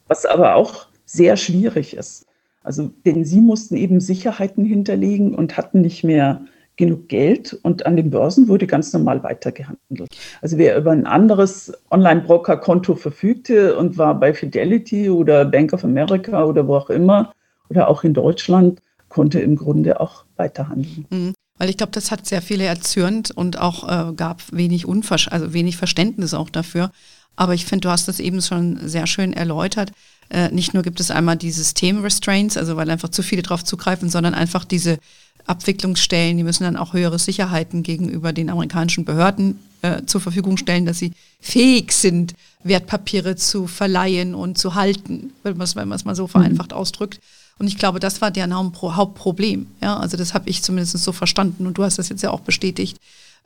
was 0.08 0.24
aber 0.24 0.54
auch 0.54 0.86
sehr 1.04 1.36
schwierig 1.36 1.96
ist. 1.96 2.26
Also, 2.62 2.90
denn 3.04 3.24
sie 3.24 3.40
mussten 3.40 3.76
eben 3.76 4.00
Sicherheiten 4.00 4.64
hinterlegen 4.64 5.34
und 5.34 5.56
hatten 5.56 5.82
nicht 5.82 6.02
mehr 6.02 6.46
genug 6.76 7.08
Geld 7.08 7.58
und 7.62 7.86
an 7.86 7.96
den 7.96 8.10
Börsen 8.10 8.48
wurde 8.48 8.66
ganz 8.66 8.92
normal 8.92 9.22
weitergehandelt. 9.22 10.16
Also 10.40 10.58
wer 10.58 10.76
über 10.76 10.92
ein 10.92 11.06
anderes 11.06 11.72
Online-Broker-Konto 11.90 12.96
verfügte 12.96 13.76
und 13.76 13.98
war 13.98 14.18
bei 14.18 14.34
Fidelity 14.34 15.08
oder 15.08 15.44
Bank 15.44 15.72
of 15.72 15.84
America 15.84 16.44
oder 16.44 16.66
wo 16.66 16.76
auch 16.76 16.90
immer 16.90 17.32
oder 17.70 17.88
auch 17.88 18.04
in 18.04 18.14
Deutschland, 18.14 18.80
konnte 19.08 19.40
im 19.40 19.56
Grunde 19.56 20.00
auch 20.00 20.24
weiterhandeln. 20.36 21.06
Mhm. 21.10 21.34
Weil 21.58 21.70
ich 21.70 21.78
glaube, 21.78 21.92
das 21.92 22.10
hat 22.10 22.26
sehr 22.26 22.42
viele 22.42 22.64
erzürnt 22.64 23.30
und 23.30 23.58
auch 23.58 23.88
äh, 23.88 24.12
gab 24.12 24.42
wenig 24.52 24.86
Unver 24.86 25.16
also 25.30 25.52
wenig 25.52 25.76
Verständnis 25.76 26.34
auch 26.34 26.50
dafür. 26.50 26.90
Aber 27.34 27.54
ich 27.54 27.66
finde, 27.66 27.82
du 27.82 27.90
hast 27.90 28.08
das 28.08 28.20
eben 28.20 28.42
schon 28.42 28.78
sehr 28.88 29.06
schön 29.06 29.32
erläutert. 29.32 29.92
Äh, 30.28 30.50
nicht 30.50 30.74
nur 30.74 30.82
gibt 30.82 31.00
es 31.00 31.10
einmal 31.10 31.36
die 31.36 31.50
System-Restraints, 31.50 32.56
also 32.56 32.76
weil 32.76 32.90
einfach 32.90 33.10
zu 33.10 33.22
viele 33.22 33.42
drauf 33.42 33.64
zugreifen, 33.64 34.10
sondern 34.10 34.34
einfach 34.34 34.64
diese 34.64 34.98
Abwicklungsstellen, 35.46 36.36
die 36.36 36.42
müssen 36.42 36.64
dann 36.64 36.76
auch 36.76 36.92
höhere 36.92 37.18
Sicherheiten 37.18 37.82
gegenüber 37.82 38.32
den 38.32 38.50
amerikanischen 38.50 39.04
Behörden 39.04 39.60
äh, 39.82 40.02
zur 40.06 40.20
Verfügung 40.20 40.56
stellen, 40.56 40.86
dass 40.86 40.98
sie 40.98 41.12
fähig 41.40 41.92
sind, 41.92 42.34
Wertpapiere 42.64 43.36
zu 43.36 43.66
verleihen 43.66 44.34
und 44.34 44.58
zu 44.58 44.74
halten, 44.74 45.32
wenn 45.42 45.56
man 45.56 45.92
es 45.92 46.04
mal 46.04 46.14
so 46.16 46.24
mhm. 46.24 46.28
vereinfacht 46.28 46.72
mhm. 46.72 46.78
ausdrückt. 46.78 47.20
Und 47.58 47.66
ich 47.68 47.78
glaube, 47.78 48.00
das 48.00 48.20
war 48.20 48.30
deren 48.30 48.54
Hauptproblem. 48.54 49.66
Ja, 49.80 49.96
also 49.96 50.16
das 50.16 50.34
habe 50.34 50.48
ich 50.48 50.62
zumindest 50.62 50.98
so 50.98 51.12
verstanden 51.12 51.66
und 51.66 51.78
du 51.78 51.84
hast 51.84 51.98
das 51.98 52.08
jetzt 52.08 52.22
ja 52.22 52.30
auch 52.30 52.40
bestätigt. 52.40 52.98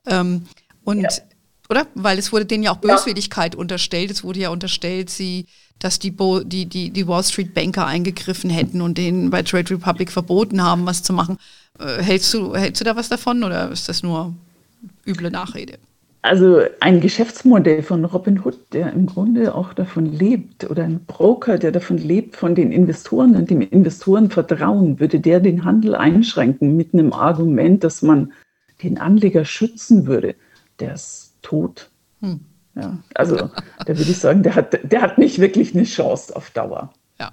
Ähm, 0.06 0.46
und 0.84 1.02
ja. 1.02 1.10
oder? 1.68 1.86
Weil 1.94 2.18
es 2.18 2.32
wurde 2.32 2.46
denen 2.46 2.64
ja 2.64 2.72
auch 2.72 2.78
Böswilligkeit 2.78 3.54
ja. 3.54 3.60
unterstellt. 3.60 4.10
Es 4.10 4.24
wurde 4.24 4.40
ja 4.40 4.50
unterstellt, 4.50 5.10
sie 5.10 5.46
dass 5.80 5.98
die, 5.98 6.10
Bo 6.10 6.40
die, 6.40 6.66
die, 6.66 6.90
die 6.90 7.08
Wall 7.08 7.24
Street 7.24 7.54
Banker 7.54 7.86
eingegriffen 7.86 8.50
hätten 8.50 8.80
und 8.82 8.96
denen 8.96 9.30
bei 9.30 9.42
Trade 9.42 9.70
Republic 9.70 10.12
verboten 10.12 10.62
haben, 10.62 10.86
was 10.86 11.02
zu 11.02 11.12
machen. 11.12 11.38
Äh, 11.78 12.02
hältst, 12.02 12.32
du, 12.34 12.54
hältst 12.54 12.80
du 12.80 12.84
da 12.84 12.94
was 12.94 13.08
davon 13.08 13.42
oder 13.42 13.70
ist 13.70 13.88
das 13.88 14.02
nur 14.02 14.34
üble 15.06 15.30
Nachrede? 15.30 15.78
Also 16.22 16.60
ein 16.80 17.00
Geschäftsmodell 17.00 17.82
von 17.82 18.04
Robinhood, 18.04 18.58
der 18.74 18.92
im 18.92 19.06
Grunde 19.06 19.54
auch 19.54 19.72
davon 19.72 20.04
lebt, 20.04 20.68
oder 20.68 20.84
ein 20.84 21.04
Broker, 21.06 21.56
der 21.56 21.72
davon 21.72 21.96
lebt, 21.96 22.36
von 22.36 22.54
den 22.54 22.72
Investoren 22.72 23.36
und 23.36 23.48
dem 23.48 23.62
Investoren 23.62 24.30
vertrauen, 24.30 25.00
würde 25.00 25.18
der 25.18 25.40
den 25.40 25.64
Handel 25.64 25.94
einschränken 25.94 26.76
mit 26.76 26.92
einem 26.92 27.14
Argument, 27.14 27.84
dass 27.84 28.02
man 28.02 28.32
den 28.82 28.98
Anleger 28.98 29.46
schützen 29.46 30.06
würde, 30.06 30.34
der 30.78 30.94
ist 30.94 31.36
tot. 31.40 31.90
Hm. 32.20 32.40
Ja, 32.76 32.98
also 33.14 33.36
da 33.36 33.88
würde 33.88 34.02
ich 34.02 34.18
sagen, 34.18 34.42
der 34.42 34.54
hat, 34.54 34.78
der 34.90 35.02
hat 35.02 35.18
nicht 35.18 35.40
wirklich 35.40 35.74
eine 35.74 35.84
Chance 35.84 36.36
auf 36.36 36.50
Dauer. 36.50 36.92
Ja. 37.18 37.32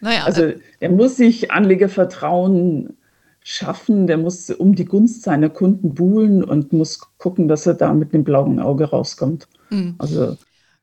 Naja, 0.00 0.24
also 0.24 0.44
äh, 0.44 0.58
er 0.78 0.90
muss 0.90 1.16
sich 1.16 1.50
Anlegervertrauen 1.50 2.96
schaffen, 3.42 4.06
der 4.06 4.18
muss 4.18 4.50
um 4.50 4.74
die 4.74 4.84
Gunst 4.84 5.22
seiner 5.22 5.48
Kunden 5.48 5.94
buhlen 5.94 6.44
und 6.44 6.72
muss 6.72 7.00
gucken, 7.18 7.48
dass 7.48 7.66
er 7.66 7.74
da 7.74 7.92
mit 7.94 8.12
dem 8.12 8.24
blauen 8.24 8.60
Auge 8.60 8.84
rauskommt. 8.84 9.48
Mhm. 9.70 9.94
Also 9.98 10.36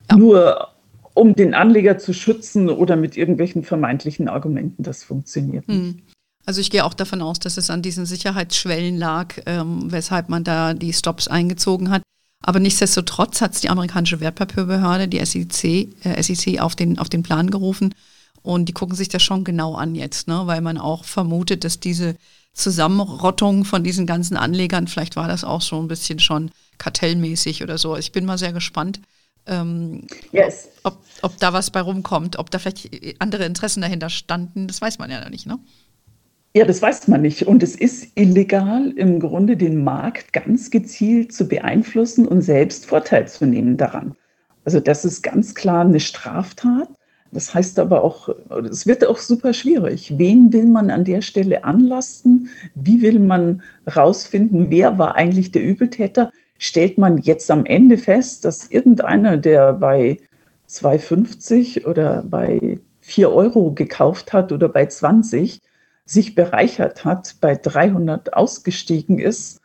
ja. 0.10 0.18
nur 0.18 0.68
um 1.14 1.36
den 1.36 1.54
Anleger 1.54 1.98
zu 1.98 2.14
schützen 2.14 2.70
oder 2.70 2.96
mit 2.96 3.18
irgendwelchen 3.18 3.64
vermeintlichen 3.64 4.28
Argumenten, 4.28 4.84
das 4.84 5.04
funktioniert 5.04 5.68
nicht. 5.68 5.80
Mhm. 5.80 6.02
Also 6.46 6.62
ich 6.62 6.72
gehe 6.72 6.86
auch 6.86 6.94
davon 6.94 7.22
aus, 7.22 7.40
dass 7.40 7.58
es 7.58 7.70
an 7.70 7.82
diesen 7.82 8.06
Sicherheitsschwellen 8.06 8.98
lag, 8.98 9.36
ähm, 9.46 9.92
weshalb 9.92 10.30
man 10.30 10.46
da 10.46 10.74
die 10.74 10.94
Stops 10.94 11.28
eingezogen 11.28 11.90
hat. 11.90 12.04
Aber 12.42 12.60
nichtsdestotrotz 12.60 13.42
hat 13.42 13.54
es 13.54 13.62
die 13.62 13.70
amerikanische 13.70 14.22
Wertpapierbehörde, 14.22 15.10
die 15.10 15.24
SEC, 15.26 15.90
äh, 16.06 16.24
SEC 16.24 16.62
auf, 16.62 16.76
den, 16.76 17.00
auf 17.00 17.10
den 17.10 17.24
Plan 17.24 17.52
gerufen. 17.52 17.94
Und 18.48 18.70
die 18.70 18.74
gucken 18.74 18.96
sich 18.96 19.10
das 19.10 19.22
schon 19.24 19.44
genau 19.44 19.76
an 19.76 19.94
jetzt, 19.94 20.30
ne? 20.30 20.44
weil 20.46 20.62
man 20.62 20.78
auch 20.78 21.04
vermutet, 21.04 21.66
dass 21.66 21.82
diese 21.82 22.16
Zusammenrottung 22.54 23.66
von 23.66 23.84
diesen 23.84 24.08
ganzen 24.08 24.38
Anlegern, 24.38 24.88
vielleicht 24.88 25.18
war 25.18 25.28
das 25.28 25.44
auch 25.44 25.62
so 25.62 25.78
ein 25.82 25.90
bisschen 25.90 26.20
schon 26.20 26.52
kartellmäßig 26.78 27.62
oder 27.62 27.78
so. 27.78 27.98
Ich 27.98 28.14
bin 28.14 28.24
mal 28.24 28.38
sehr 28.38 28.54
gespannt, 28.54 29.02
ähm, 29.48 30.08
yes. 30.32 30.70
ob, 30.84 30.98
ob 31.24 31.38
da 31.40 31.52
was 31.52 31.72
bei 31.72 31.82
rumkommt, 31.82 32.40
ob 32.40 32.50
da 32.50 32.58
vielleicht 32.60 32.90
andere 33.20 33.44
Interessen 33.44 33.82
dahinter 33.82 34.10
standen. 34.10 34.68
Das 34.68 34.80
weiß 34.82 34.98
man 34.98 35.12
ja 35.12 35.20
noch 35.20 35.30
nicht, 35.30 35.46
ne? 35.46 35.60
Ja, 36.56 36.64
das 36.64 36.82
weiß 36.82 37.10
man 37.10 37.24
nicht. 37.24 37.44
Und 37.44 37.64
es 37.64 37.76
ist 37.76 38.14
illegal, 38.16 38.94
im 38.96 39.20
Grunde 39.20 39.58
den 39.58 39.84
Markt 39.84 40.32
ganz 40.32 40.72
gezielt 40.72 41.34
zu 41.34 41.50
beeinflussen 41.50 42.26
und 42.26 42.44
selbst 42.44 42.86
Vorteil 42.86 43.28
zu 43.28 43.46
nehmen 43.46 43.76
daran. 43.76 44.16
Also 44.64 44.80
das 44.80 45.04
ist 45.04 45.22
ganz 45.22 45.54
klar 45.54 45.82
eine 45.82 46.00
Straftat. 46.00 46.88
Das 47.32 47.54
heißt 47.54 47.80
aber 47.80 48.04
auch, 48.04 48.30
es 48.70 48.88
wird 48.88 49.06
auch 49.06 49.18
super 49.18 49.54
schwierig. 49.54 50.18
Wen 50.18 50.52
will 50.54 50.66
man 50.66 50.90
an 50.90 51.04
der 51.04 51.22
Stelle 51.22 51.64
anlasten? 51.64 52.50
Wie 52.76 53.02
will 53.02 53.20
man 53.20 53.62
herausfinden, 53.86 54.68
wer 54.70 54.98
war 54.98 55.16
eigentlich 55.16 55.52
der 55.52 55.64
Übeltäter? 55.64 56.32
Stellt 56.58 56.98
man 56.98 57.18
jetzt 57.20 57.52
am 57.52 57.66
Ende 57.66 57.98
fest, 57.98 58.46
dass 58.46 58.72
irgendeiner, 58.72 59.38
der 59.38 59.74
bei 59.74 60.18
2,50 60.70 61.86
oder 61.86 62.24
bei 62.28 62.80
4 63.02 63.32
Euro 63.32 63.72
gekauft 63.72 64.34
hat 64.34 64.52
oder 64.52 64.70
bei 64.70 64.86
20, 64.86 65.62
sich 66.06 66.36
bereichert 66.36 67.06
hat, 67.06 67.36
bei 67.42 67.56
300 67.56 68.34
ausgestiegen 68.34 69.20
ist, 69.20 69.60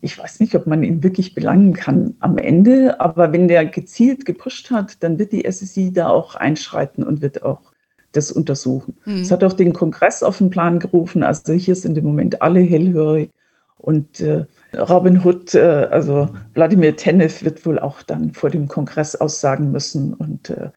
ich 0.00 0.18
weiß 0.18 0.40
nicht, 0.40 0.54
ob 0.54 0.66
man 0.66 0.82
ihn 0.82 1.02
wirklich 1.02 1.34
belangen 1.34 1.72
kann 1.72 2.14
am 2.20 2.38
Ende, 2.38 3.00
aber 3.00 3.32
wenn 3.32 3.48
der 3.48 3.64
gezielt 3.64 4.24
gepusht 4.24 4.70
hat, 4.70 5.02
dann 5.02 5.18
wird 5.18 5.32
die 5.32 5.50
SEC 5.50 5.94
da 5.94 6.08
auch 6.08 6.34
einschreiten 6.34 7.02
und 7.02 7.22
wird 7.22 7.42
auch 7.42 7.72
das 8.12 8.30
untersuchen. 8.30 8.96
Mhm. 9.04 9.22
Es 9.22 9.30
hat 9.30 9.42
auch 9.42 9.54
den 9.54 9.72
Kongress 9.72 10.22
auf 10.22 10.38
den 10.38 10.50
Plan 10.50 10.78
gerufen, 10.78 11.22
also 11.22 11.52
hier 11.52 11.74
sind 11.74 11.98
im 11.98 12.04
Moment 12.04 12.42
alle 12.42 12.60
hellhörig 12.60 13.30
und 13.78 14.20
äh, 14.20 14.46
Robin 14.76 15.24
Hood, 15.24 15.54
äh, 15.54 15.88
also 15.90 16.28
Wladimir 16.54 16.96
Tenev 16.96 17.44
wird 17.44 17.64
wohl 17.66 17.78
auch 17.78 18.02
dann 18.02 18.32
vor 18.32 18.50
dem 18.50 18.68
Kongress 18.68 19.16
aussagen 19.16 19.72
müssen 19.72 20.14
und 20.14 20.50
äh, 20.50 20.70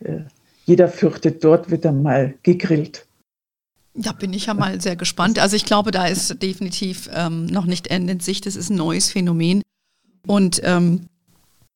äh 0.00 0.22
jeder 0.64 0.88
fürchtet, 0.88 1.42
dort 1.44 1.70
wird 1.70 1.86
er 1.86 1.92
mal 1.92 2.34
gegrillt. 2.42 3.07
Da 4.00 4.12
bin 4.12 4.32
ich 4.32 4.46
ja 4.46 4.54
mal 4.54 4.80
sehr 4.80 4.94
gespannt. 4.94 5.40
Also 5.40 5.56
ich 5.56 5.64
glaube, 5.64 5.90
da 5.90 6.06
ist 6.06 6.40
definitiv 6.40 7.10
ähm, 7.12 7.46
noch 7.46 7.64
nicht 7.64 7.88
Ende 7.88 8.12
in 8.12 8.20
Sicht. 8.20 8.46
Es 8.46 8.54
ist 8.54 8.70
ein 8.70 8.76
neues 8.76 9.10
Phänomen. 9.10 9.60
Und 10.24 10.60
ähm, 10.62 11.08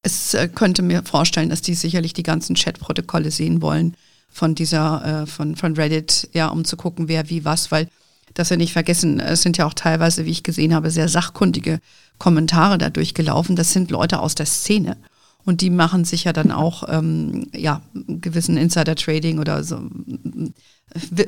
es 0.02 0.34
äh, 0.34 0.48
könnte 0.48 0.82
mir 0.82 1.02
vorstellen, 1.02 1.48
dass 1.48 1.62
die 1.62 1.74
sicherlich 1.74 2.12
die 2.12 2.22
ganzen 2.22 2.54
Chat-Protokolle 2.54 3.32
sehen 3.32 3.60
wollen 3.60 3.96
von 4.28 4.54
dieser, 4.54 5.22
äh, 5.22 5.26
von, 5.26 5.56
von 5.56 5.74
Reddit, 5.74 6.28
ja, 6.32 6.48
um 6.48 6.64
zu 6.64 6.76
gucken, 6.76 7.08
wer 7.08 7.28
wie 7.28 7.44
was, 7.44 7.72
weil 7.72 7.88
dass 8.34 8.50
wir 8.50 8.56
nicht 8.56 8.72
vergessen, 8.72 9.20
es 9.20 9.42
sind 9.42 9.58
ja 9.58 9.66
auch 9.66 9.74
teilweise, 9.74 10.24
wie 10.24 10.30
ich 10.30 10.42
gesehen 10.42 10.74
habe, 10.74 10.90
sehr 10.90 11.08
sachkundige 11.08 11.80
Kommentare 12.18 12.78
dadurch 12.78 13.12
gelaufen. 13.12 13.56
Das 13.56 13.72
sind 13.72 13.90
Leute 13.90 14.20
aus 14.20 14.34
der 14.34 14.46
Szene. 14.46 14.96
Und 15.44 15.60
die 15.60 15.70
machen 15.70 16.04
sich 16.04 16.24
ja 16.24 16.32
dann 16.32 16.52
auch 16.52 16.84
ähm, 16.88 17.48
ja, 17.54 17.82
gewissen 17.94 18.56
Insider-Trading 18.56 19.38
oder 19.38 19.64
so 19.64 19.80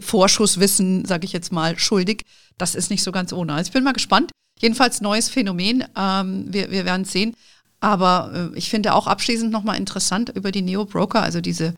Vorschusswissen, 0.01 1.05
sage 1.05 1.25
ich 1.25 1.33
jetzt 1.33 1.53
mal, 1.53 1.79
schuldig. 1.79 2.23
Das 2.59 2.75
ist 2.75 2.91
nicht 2.91 3.03
so 3.03 3.13
ganz 3.13 3.33
ohne. 3.33 3.55
Also 3.55 3.69
ich 3.69 3.73
bin 3.73 3.85
mal 3.85 3.93
gespannt. 3.93 4.31
Jedenfalls 4.61 5.01
neues 5.01 5.29
Phänomen. 5.29 5.85
Ähm, 5.97 6.47
wir, 6.49 6.71
wir 6.71 6.85
werden 6.85 7.03
es 7.03 7.13
sehen. 7.13 7.35
Aber 7.81 8.51
äh, 8.55 8.59
ich 8.59 8.71
finde 8.71 8.95
auch 8.95 9.07
abschließend 9.07 9.51
nochmal 9.51 9.77
interessant 9.77 10.31
über 10.31 10.53
die 10.53 10.63
Neo-Broker, 10.63 11.23
also 11.23 11.41
diese 11.41 11.75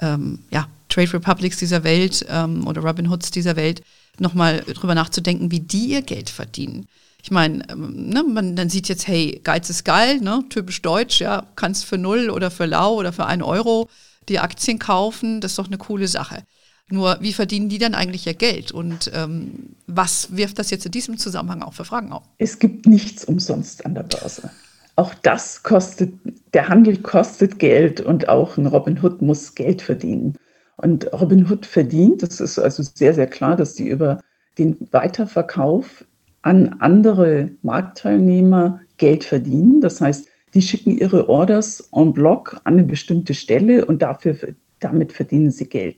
ähm, 0.00 0.38
ja, 0.50 0.68
Trade 0.88 1.12
Republics 1.14 1.58
dieser 1.58 1.84
Welt 1.84 2.24
ähm, 2.28 2.66
oder 2.66 2.82
Robin 2.82 3.10
Hoods 3.10 3.30
dieser 3.30 3.56
Welt, 3.56 3.82
nochmal 4.18 4.60
drüber 4.60 4.94
nachzudenken, 4.94 5.50
wie 5.50 5.60
die 5.60 5.86
ihr 5.86 6.02
Geld 6.02 6.30
verdienen. 6.30 6.86
Ich 7.22 7.30
meine, 7.30 7.62
ähm, 7.70 8.08
ne, 8.08 8.22
man 8.22 8.56
dann 8.56 8.70
sieht 8.70 8.88
jetzt, 8.88 9.06
hey, 9.06 9.40
Geiz 9.42 9.70
ist 9.70 9.84
geil, 9.84 10.20
ne, 10.20 10.44
typisch 10.48 10.82
deutsch, 10.82 11.20
ja, 11.20 11.46
kannst 11.56 11.84
für 11.84 11.98
null 11.98 12.30
oder 12.30 12.50
für 12.50 12.66
lau 12.66 12.94
oder 12.94 13.12
für 13.12 13.26
einen 13.26 13.42
Euro 13.42 13.88
die 14.28 14.38
Aktien 14.38 14.78
kaufen, 14.78 15.40
das 15.40 15.52
ist 15.52 15.58
doch 15.58 15.66
eine 15.66 15.78
coole 15.78 16.08
Sache. 16.08 16.44
Nur, 16.88 17.18
wie 17.20 17.32
verdienen 17.32 17.68
die 17.68 17.78
dann 17.78 17.94
eigentlich 17.94 18.26
ihr 18.26 18.34
Geld? 18.34 18.72
Und 18.72 19.10
ähm, 19.14 19.76
was 19.86 20.36
wirft 20.36 20.58
das 20.58 20.70
jetzt 20.70 20.86
in 20.86 20.92
diesem 20.92 21.18
Zusammenhang 21.18 21.62
auch 21.62 21.72
für 21.72 21.84
Fragen 21.84 22.12
auf? 22.12 22.24
Es 22.38 22.58
gibt 22.58 22.86
nichts 22.86 23.24
umsonst 23.24 23.86
an 23.86 23.94
der 23.94 24.02
Börse. 24.02 24.50
Auch 24.96 25.14
das 25.14 25.62
kostet, 25.62 26.12
der 26.52 26.68
Handel 26.68 26.96
kostet 26.98 27.60
Geld 27.60 28.00
und 28.00 28.28
auch 28.28 28.56
ein 28.56 28.66
Robin 28.66 29.00
Hood 29.02 29.22
muss 29.22 29.54
Geld 29.54 29.82
verdienen. 29.82 30.36
Und 30.76 31.12
Robin 31.12 31.48
Hood 31.48 31.64
verdient, 31.64 32.22
das 32.22 32.40
ist 32.40 32.58
also 32.58 32.82
sehr, 32.82 33.14
sehr 33.14 33.28
klar, 33.28 33.54
dass 33.54 33.74
die 33.74 33.88
über 33.88 34.20
den 34.58 34.76
Weiterverkauf 34.90 36.04
an 36.42 36.76
andere 36.80 37.50
Marktteilnehmer 37.62 38.80
Geld 38.96 39.24
verdienen. 39.24 39.80
Das 39.80 40.00
heißt, 40.00 40.28
die 40.54 40.62
schicken 40.62 40.96
ihre 40.96 41.28
Orders 41.28 41.88
en 41.92 42.12
bloc 42.12 42.60
an 42.64 42.74
eine 42.74 42.84
bestimmte 42.84 43.34
Stelle 43.34 43.84
und 43.84 44.02
dafür, 44.02 44.36
damit 44.80 45.12
verdienen 45.12 45.50
sie 45.50 45.68
Geld. 45.68 45.96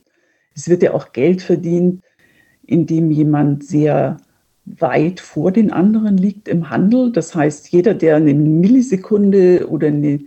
Es 0.55 0.69
wird 0.69 0.83
ja 0.83 0.93
auch 0.93 1.13
Geld 1.13 1.41
verdient, 1.41 2.03
indem 2.65 3.11
jemand 3.11 3.63
sehr 3.63 4.17
weit 4.65 5.19
vor 5.19 5.51
den 5.51 5.71
anderen 5.71 6.17
liegt 6.17 6.47
im 6.47 6.69
Handel. 6.69 7.11
Das 7.11 7.35
heißt, 7.35 7.69
jeder, 7.69 7.93
der 7.93 8.17
eine 8.17 8.33
Millisekunde 8.33 9.67
oder 9.67 9.87
eine 9.87 10.19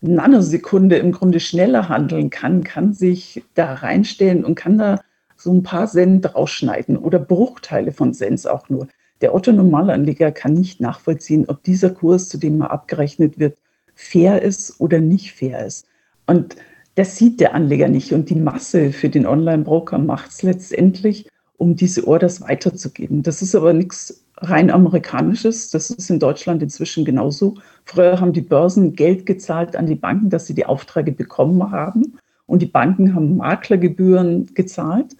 Nanosekunde 0.00 0.96
im 0.96 1.12
Grunde 1.12 1.40
schneller 1.40 1.88
handeln 1.88 2.30
kann, 2.30 2.62
kann 2.62 2.92
sich 2.92 3.42
da 3.54 3.74
reinstellen 3.74 4.44
und 4.44 4.54
kann 4.54 4.78
da 4.78 5.00
so 5.36 5.52
ein 5.52 5.62
paar 5.62 5.86
Cent 5.86 6.34
rausschneiden 6.34 6.96
oder 6.96 7.18
Bruchteile 7.18 7.92
von 7.92 8.12
Cents 8.12 8.46
auch 8.46 8.68
nur. 8.68 8.88
Der 9.20 9.34
Otto-Normalanleger 9.34 10.32
kann 10.32 10.54
nicht 10.54 10.80
nachvollziehen, 10.80 11.44
ob 11.48 11.62
dieser 11.62 11.90
Kurs, 11.90 12.28
zu 12.28 12.38
dem 12.38 12.60
er 12.60 12.70
abgerechnet 12.70 13.38
wird, 13.38 13.58
fair 13.94 14.42
ist 14.42 14.80
oder 14.80 15.00
nicht 15.00 15.32
fair 15.32 15.66
ist. 15.66 15.86
Und 16.26 16.56
das 16.94 17.16
sieht 17.16 17.40
der 17.40 17.54
Anleger 17.54 17.88
nicht. 17.88 18.12
Und 18.12 18.30
die 18.30 18.36
Masse 18.36 18.92
für 18.92 19.08
den 19.08 19.26
Online-Broker 19.26 19.98
macht 19.98 20.30
es 20.30 20.42
letztendlich, 20.42 21.28
um 21.56 21.74
diese 21.74 22.06
Orders 22.06 22.40
weiterzugeben. 22.40 23.22
Das 23.22 23.42
ist 23.42 23.54
aber 23.54 23.72
nichts 23.72 24.24
rein 24.36 24.70
amerikanisches. 24.70 25.70
Das 25.70 25.90
ist 25.90 26.10
in 26.10 26.20
Deutschland 26.20 26.62
inzwischen 26.62 27.04
genauso. 27.04 27.54
Früher 27.84 28.20
haben 28.20 28.32
die 28.32 28.40
Börsen 28.40 28.94
Geld 28.94 29.26
gezahlt 29.26 29.74
an 29.74 29.86
die 29.86 29.96
Banken, 29.96 30.30
dass 30.30 30.46
sie 30.46 30.54
die 30.54 30.66
Aufträge 30.66 31.12
bekommen 31.12 31.70
haben. 31.72 32.18
Und 32.46 32.62
die 32.62 32.66
Banken 32.66 33.14
haben 33.14 33.36
Maklergebühren 33.36 34.54
gezahlt. 34.54 35.16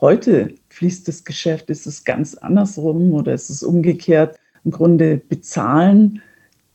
Heute 0.00 0.54
fließt 0.68 1.08
das 1.08 1.24
Geschäft, 1.24 1.70
ist 1.70 1.86
es 1.86 2.04
ganz 2.04 2.34
andersrum 2.34 3.12
oder 3.12 3.34
ist 3.34 3.50
es 3.50 3.64
umgekehrt. 3.64 4.38
Im 4.64 4.70
Grunde 4.70 5.16
bezahlen 5.16 6.22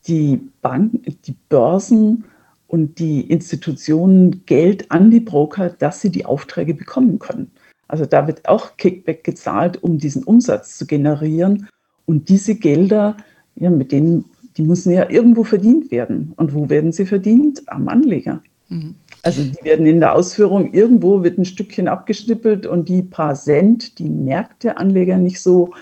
die 0.07 0.41
Banken, 0.61 1.01
die 1.25 1.35
Börsen 1.47 2.25
und 2.67 2.99
die 2.99 3.21
Institutionen 3.21 4.45
Geld 4.45 4.91
an 4.91 5.09
die 5.09 5.21
Broker, 5.21 5.69
dass 5.69 6.01
sie 6.01 6.09
die 6.09 6.25
Aufträge 6.25 6.73
bekommen 6.73 7.19
können. 7.19 7.51
Also 7.87 8.05
da 8.05 8.27
wird 8.27 8.47
auch 8.49 8.75
Kickback 8.75 9.23
gezahlt, 9.23 9.81
um 9.81 9.99
diesen 9.99 10.23
Umsatz 10.23 10.77
zu 10.77 10.85
generieren. 10.85 11.69
Und 12.05 12.27
diese 12.27 12.55
Gelder, 12.55 13.15
ja, 13.55 13.69
mit 13.69 13.91
denen, 13.91 14.25
die 14.57 14.63
müssen 14.63 14.91
ja 14.91 15.09
irgendwo 15.09 15.45
verdient 15.45 15.91
werden. 15.91 16.33
Und 16.35 16.53
wo 16.53 16.69
werden 16.69 16.91
sie 16.91 17.05
verdient? 17.05 17.61
Am 17.67 17.87
Anleger. 17.87 18.41
Mhm. 18.67 18.95
Also 19.23 19.41
die 19.41 19.63
werden 19.63 19.85
in 19.85 20.01
der 20.01 20.15
Ausführung, 20.15 20.73
irgendwo 20.73 21.23
wird 21.23 21.37
ein 21.37 21.45
Stückchen 21.45 21.87
abgeschnippelt 21.87 22.65
und 22.65 22.89
die 22.89 23.01
paar 23.01 23.35
Cent, 23.35 23.97
die 23.97 24.09
merkt 24.09 24.63
der 24.63 24.77
Anleger 24.77 25.17
nicht 25.17 25.41
so. 25.41 25.73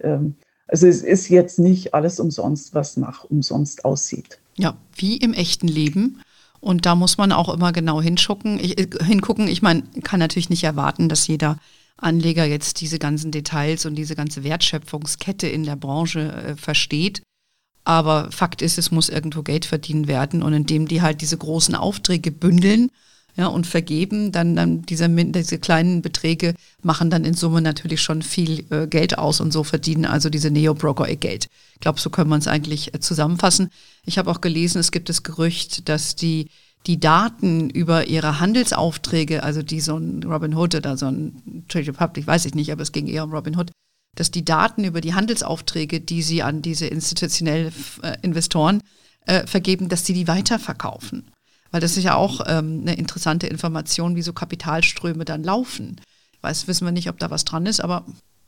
Ähm, 0.00 0.34
also 0.68 0.86
es 0.86 1.02
ist 1.02 1.28
jetzt 1.30 1.58
nicht 1.58 1.94
alles 1.94 2.20
umsonst, 2.20 2.74
was 2.74 2.96
nach 2.98 3.24
umsonst 3.24 3.84
aussieht. 3.86 4.38
Ja, 4.56 4.76
wie 4.94 5.16
im 5.16 5.32
echten 5.32 5.66
Leben. 5.66 6.20
Und 6.60 6.86
da 6.86 6.94
muss 6.94 7.18
man 7.18 7.32
auch 7.32 7.52
immer 7.52 7.72
genau 7.72 8.02
hinschucken, 8.02 8.58
ich, 8.58 8.78
äh, 8.78 8.88
hingucken. 9.02 9.48
Ich 9.48 9.62
meine, 9.62 9.82
kann 10.02 10.20
natürlich 10.20 10.50
nicht 10.50 10.64
erwarten, 10.64 11.08
dass 11.08 11.26
jeder 11.26 11.58
Anleger 11.96 12.44
jetzt 12.44 12.80
diese 12.80 12.98
ganzen 12.98 13.30
Details 13.30 13.86
und 13.86 13.94
diese 13.94 14.14
ganze 14.14 14.44
Wertschöpfungskette 14.44 15.46
in 15.46 15.64
der 15.64 15.76
Branche 15.76 16.32
äh, 16.32 16.56
versteht. 16.56 17.22
Aber 17.84 18.30
Fakt 18.30 18.62
ist, 18.62 18.78
es 18.78 18.90
muss 18.90 19.08
irgendwo 19.08 19.42
Geld 19.42 19.64
verdient 19.66 20.08
werden. 20.08 20.42
Und 20.42 20.52
indem 20.52 20.88
die 20.88 21.02
halt 21.02 21.20
diese 21.20 21.36
großen 21.36 21.74
Aufträge 21.74 22.30
bündeln 22.30 22.90
ja, 23.36 23.48
und 23.48 23.66
vergeben, 23.66 24.30
dann, 24.30 24.54
dann 24.54 24.82
diese, 24.82 25.08
diese 25.08 25.58
kleinen 25.58 26.02
Beträge 26.02 26.54
machen 26.82 27.10
dann 27.10 27.24
in 27.24 27.34
Summe 27.34 27.60
natürlich 27.60 28.00
schon 28.00 28.22
viel 28.22 28.64
äh, 28.70 28.86
Geld 28.86 29.18
aus 29.18 29.40
und 29.40 29.52
so 29.52 29.64
verdienen 29.64 30.04
also 30.04 30.30
diese 30.30 30.50
Neo-Broker 30.50 31.08
ihr 31.08 31.16
Geld. 31.16 31.48
Ich 31.74 31.80
glaube, 31.80 32.00
so 32.00 32.10
können 32.10 32.30
wir 32.30 32.36
uns 32.36 32.46
eigentlich 32.46 32.94
äh, 32.94 33.00
zusammenfassen. 33.00 33.70
Ich 34.06 34.18
habe 34.18 34.30
auch 34.30 34.40
gelesen, 34.40 34.78
es 34.78 34.92
gibt 34.92 35.08
das 35.08 35.24
Gerücht, 35.24 35.88
dass 35.88 36.14
die 36.14 36.48
die 36.86 37.00
Daten 37.00 37.70
über 37.70 38.08
ihre 38.08 38.40
Handelsaufträge, 38.40 39.42
also 39.42 39.62
die 39.62 39.80
so 39.80 39.96
ein 39.96 40.22
Robin 40.22 40.54
Hood 40.54 40.74
oder 40.74 40.96
so 40.96 41.06
ein 41.06 41.64
Trade 41.68 41.88
Republic, 41.88 42.26
weiß 42.26 42.44
ich 42.44 42.54
nicht, 42.54 42.70
aber 42.70 42.82
es 42.82 42.92
ging 42.92 43.06
eher 43.06 43.24
um 43.24 43.32
Robin 43.32 43.56
Hood, 43.56 43.70
dass 44.14 44.30
die 44.30 44.44
Daten 44.44 44.84
über 44.84 45.00
die 45.00 45.14
Handelsaufträge, 45.14 46.00
die 46.00 46.22
sie 46.22 46.42
an 46.42 46.62
diese 46.62 46.86
institutionellen 46.86 47.72
äh, 48.02 48.16
Investoren 48.22 48.80
äh, 49.26 49.46
vergeben, 49.46 49.88
dass 49.88 50.06
sie 50.06 50.14
die 50.14 50.28
weiterverkaufen. 50.28 51.30
Weil 51.70 51.80
das 51.80 51.96
ist 51.96 52.04
ja 52.04 52.14
auch 52.14 52.40
ähm, 52.46 52.82
eine 52.82 52.96
interessante 52.96 53.46
Information, 53.46 54.14
wie 54.14 54.22
so 54.22 54.32
Kapitalströme 54.32 55.24
dann 55.24 55.42
laufen. 55.42 56.00
Weiß, 56.40 56.68
wissen 56.68 56.86
wir 56.86 56.92
nicht, 56.92 57.08
ob 57.08 57.18
da 57.18 57.30
was 57.30 57.44
dran 57.44 57.66
ist, 57.66 57.80
aber 57.80 58.04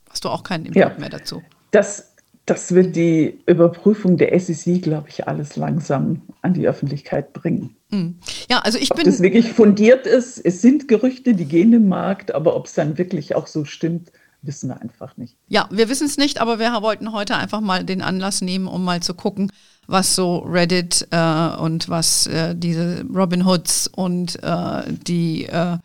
hast 0.09 0.23
du 0.23 0.29
auch 0.29 0.43
keinen 0.43 0.67
Input 0.67 0.79
ja, 0.79 0.95
mehr 0.97 1.09
dazu. 1.09 1.41
Das, 1.71 2.13
das 2.45 2.73
wird 2.73 2.95
die 2.95 3.39
Überprüfung 3.45 4.17
der 4.17 4.39
SEC, 4.39 4.81
glaube 4.81 5.09
ich, 5.09 5.27
alles 5.27 5.57
langsam 5.57 6.21
an 6.41 6.53
die 6.53 6.67
Öffentlichkeit 6.67 7.33
bringen. 7.33 7.75
Mhm. 7.89 8.19
Ja, 8.49 8.59
also 8.59 8.77
ich 8.77 8.91
ob 8.91 8.97
bin. 8.97 9.07
Ob 9.07 9.11
das 9.11 9.21
wirklich 9.21 9.51
fundiert 9.51 10.07
ist, 10.07 10.37
es 10.37 10.61
sind 10.61 10.87
Gerüchte, 10.87 11.33
die 11.33 11.45
gehen 11.45 11.73
im 11.73 11.89
Markt, 11.89 12.33
aber 12.33 12.55
ob 12.55 12.67
es 12.67 12.73
dann 12.73 12.97
wirklich 12.97 13.35
auch 13.35 13.47
so 13.47 13.65
stimmt, 13.65 14.11
wissen 14.41 14.69
wir 14.69 14.81
einfach 14.81 15.17
nicht. 15.17 15.35
Ja, 15.47 15.67
wir 15.71 15.89
wissen 15.89 16.07
es 16.07 16.17
nicht, 16.17 16.39
aber 16.39 16.59
wir 16.59 16.71
wollten 16.81 17.11
heute 17.11 17.35
einfach 17.35 17.61
mal 17.61 17.83
den 17.83 18.01
Anlass 18.01 18.41
nehmen, 18.41 18.67
um 18.67 18.83
mal 18.83 19.01
zu 19.01 19.13
gucken, 19.13 19.51
was 19.87 20.15
so 20.15 20.39
Reddit 20.39 21.07
äh, 21.11 21.49
und 21.57 21.89
was 21.89 22.27
äh, 22.27 22.55
diese 22.55 23.05
Robin 23.13 23.45
Hoods 23.45 23.87
und 23.87 24.41
äh, 24.43 24.83
die 24.87 25.45
äh, 25.45 25.77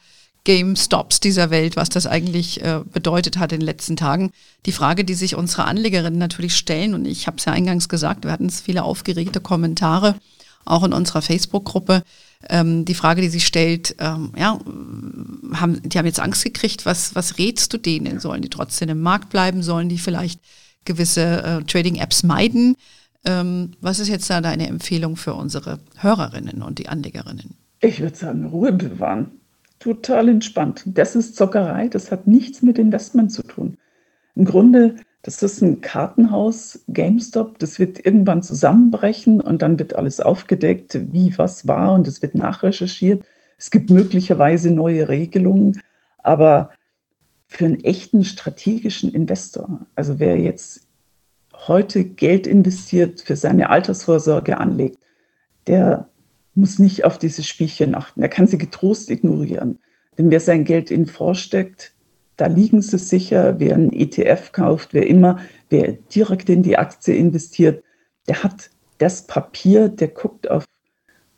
GameStops 0.44 1.20
dieser 1.20 1.50
Welt, 1.50 1.76
was 1.76 1.88
das 1.88 2.06
eigentlich 2.06 2.62
äh, 2.62 2.80
bedeutet 2.84 3.38
hat 3.38 3.52
in 3.52 3.60
den 3.60 3.66
letzten 3.66 3.96
Tagen. 3.96 4.32
Die 4.66 4.72
Frage, 4.72 5.04
die 5.04 5.14
sich 5.14 5.36
unsere 5.36 5.64
Anlegerinnen 5.64 6.18
natürlich 6.18 6.56
stellen, 6.56 6.94
und 6.94 7.04
ich 7.04 7.26
habe 7.26 7.36
es 7.36 7.44
ja 7.44 7.52
eingangs 7.52 7.88
gesagt, 7.88 8.24
wir 8.24 8.32
hatten 8.32 8.50
viele 8.50 8.82
aufgeregte 8.82 9.40
Kommentare, 9.40 10.16
auch 10.64 10.82
in 10.82 10.92
unserer 10.92 11.22
Facebook-Gruppe. 11.22 12.02
Ähm, 12.48 12.84
die 12.84 12.94
Frage, 12.94 13.20
die 13.20 13.28
sich 13.28 13.46
stellt, 13.46 13.96
ähm, 13.98 14.32
ja, 14.36 14.58
haben, 15.54 15.82
die 15.82 15.98
haben 15.98 16.06
jetzt 16.06 16.20
Angst 16.20 16.44
gekriegt, 16.44 16.86
was, 16.86 17.14
was 17.14 17.38
rätst 17.38 17.72
du 17.72 17.78
denen? 17.78 18.20
Sollen 18.20 18.42
die 18.42 18.50
trotzdem 18.50 18.88
im 18.88 19.00
Markt 19.00 19.30
bleiben? 19.30 19.62
Sollen 19.62 19.88
die 19.88 19.98
vielleicht 19.98 20.40
gewisse 20.84 21.42
äh, 21.42 21.64
Trading-Apps 21.64 22.22
meiden? 22.22 22.76
Ähm, 23.24 23.72
was 23.80 24.00
ist 24.00 24.08
jetzt 24.08 24.28
da 24.30 24.40
deine 24.40 24.66
Empfehlung 24.66 25.16
für 25.16 25.34
unsere 25.34 25.78
Hörerinnen 25.98 26.62
und 26.62 26.78
die 26.78 26.88
Anlegerinnen? 26.88 27.54
Ich 27.80 28.00
würde 28.00 28.16
sagen, 28.16 28.46
Ruhe 28.46 28.72
bewahren. 28.72 29.30
Total 29.78 30.28
entspannt. 30.28 30.82
Das 30.86 31.16
ist 31.16 31.36
Zockerei, 31.36 31.88
das 31.88 32.12
hat 32.12 32.26
nichts 32.26 32.62
mit 32.62 32.78
Investment 32.78 33.32
zu 33.32 33.42
tun. 33.42 33.76
Im 34.36 34.44
Grunde, 34.44 34.96
das 35.22 35.42
ist 35.42 35.62
ein 35.62 35.80
Kartenhaus, 35.80 36.84
GameStop, 36.88 37.58
das 37.60 37.78
wird 37.78 38.04
irgendwann 38.04 38.42
zusammenbrechen 38.42 39.40
und 39.40 39.62
dann 39.62 39.78
wird 39.78 39.94
alles 39.94 40.20
aufgedeckt, 40.20 40.98
wie 41.12 41.36
was 41.38 41.68
war 41.68 41.94
und 41.94 42.08
es 42.08 42.22
wird 42.22 42.34
nachrecherchiert. 42.34 43.24
Es 43.56 43.70
gibt 43.70 43.90
möglicherweise 43.90 44.72
neue 44.72 45.08
Regelungen, 45.08 45.80
aber 46.18 46.70
für 47.46 47.66
einen 47.66 47.84
echten 47.84 48.24
strategischen 48.24 49.12
Investor, 49.12 49.86
also 49.94 50.18
wer 50.18 50.38
jetzt 50.38 50.88
heute 51.68 52.04
Geld 52.04 52.48
investiert, 52.48 53.20
für 53.20 53.36
seine 53.36 53.70
Altersvorsorge 53.70 54.58
anlegt, 54.58 54.98
der 55.68 56.08
muss 56.54 56.80
nicht 56.80 57.04
auf 57.04 57.18
diese 57.18 57.44
Spielchen 57.44 57.94
achten. 57.94 58.22
Er 58.22 58.28
kann 58.28 58.48
sie 58.48 58.58
getrost 58.58 59.10
ignorieren. 59.10 59.78
Denn 60.18 60.30
wer 60.30 60.40
sein 60.40 60.64
Geld 60.64 60.90
in 60.90 61.06
Fonds 61.06 61.40
steckt, 61.40 61.94
da 62.36 62.46
liegen 62.46 62.82
sie 62.82 62.98
sicher. 62.98 63.58
Wer 63.58 63.74
einen 63.74 63.92
ETF 63.92 64.52
kauft, 64.52 64.92
wer 64.92 65.06
immer, 65.06 65.38
wer 65.68 65.92
direkt 65.92 66.48
in 66.48 66.62
die 66.62 66.78
Aktie 66.78 67.14
investiert, 67.14 67.82
der 68.28 68.42
hat 68.42 68.70
das 68.98 69.26
Papier, 69.26 69.88
der 69.88 70.08
guckt 70.08 70.50
auf 70.50 70.64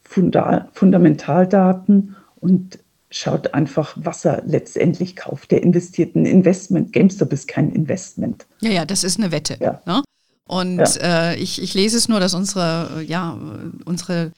Funda 0.02 0.68
Fundamentaldaten 0.72 2.16
und 2.36 2.78
schaut 3.10 3.54
einfach, 3.54 3.96
was 3.98 4.24
er 4.24 4.42
letztendlich 4.44 5.16
kauft. 5.16 5.50
Der 5.50 5.62
investiert 5.62 6.14
ein 6.14 6.26
Investment. 6.26 6.92
GameStop 6.92 7.32
ist 7.32 7.48
kein 7.48 7.70
Investment. 7.70 8.46
Ja, 8.60 8.70
ja, 8.70 8.84
das 8.84 9.04
ist 9.04 9.18
eine 9.18 9.32
Wette. 9.32 9.56
Ja. 9.60 9.80
Ne? 9.86 10.02
Und 10.46 10.78
ja. 10.78 11.30
äh, 11.30 11.36
ich, 11.36 11.62
ich 11.62 11.74
lese 11.74 11.96
es 11.96 12.08
nur, 12.08 12.20
dass 12.20 12.34
unsere, 12.34 13.02
ja, 13.06 13.38
unsere 13.84 14.32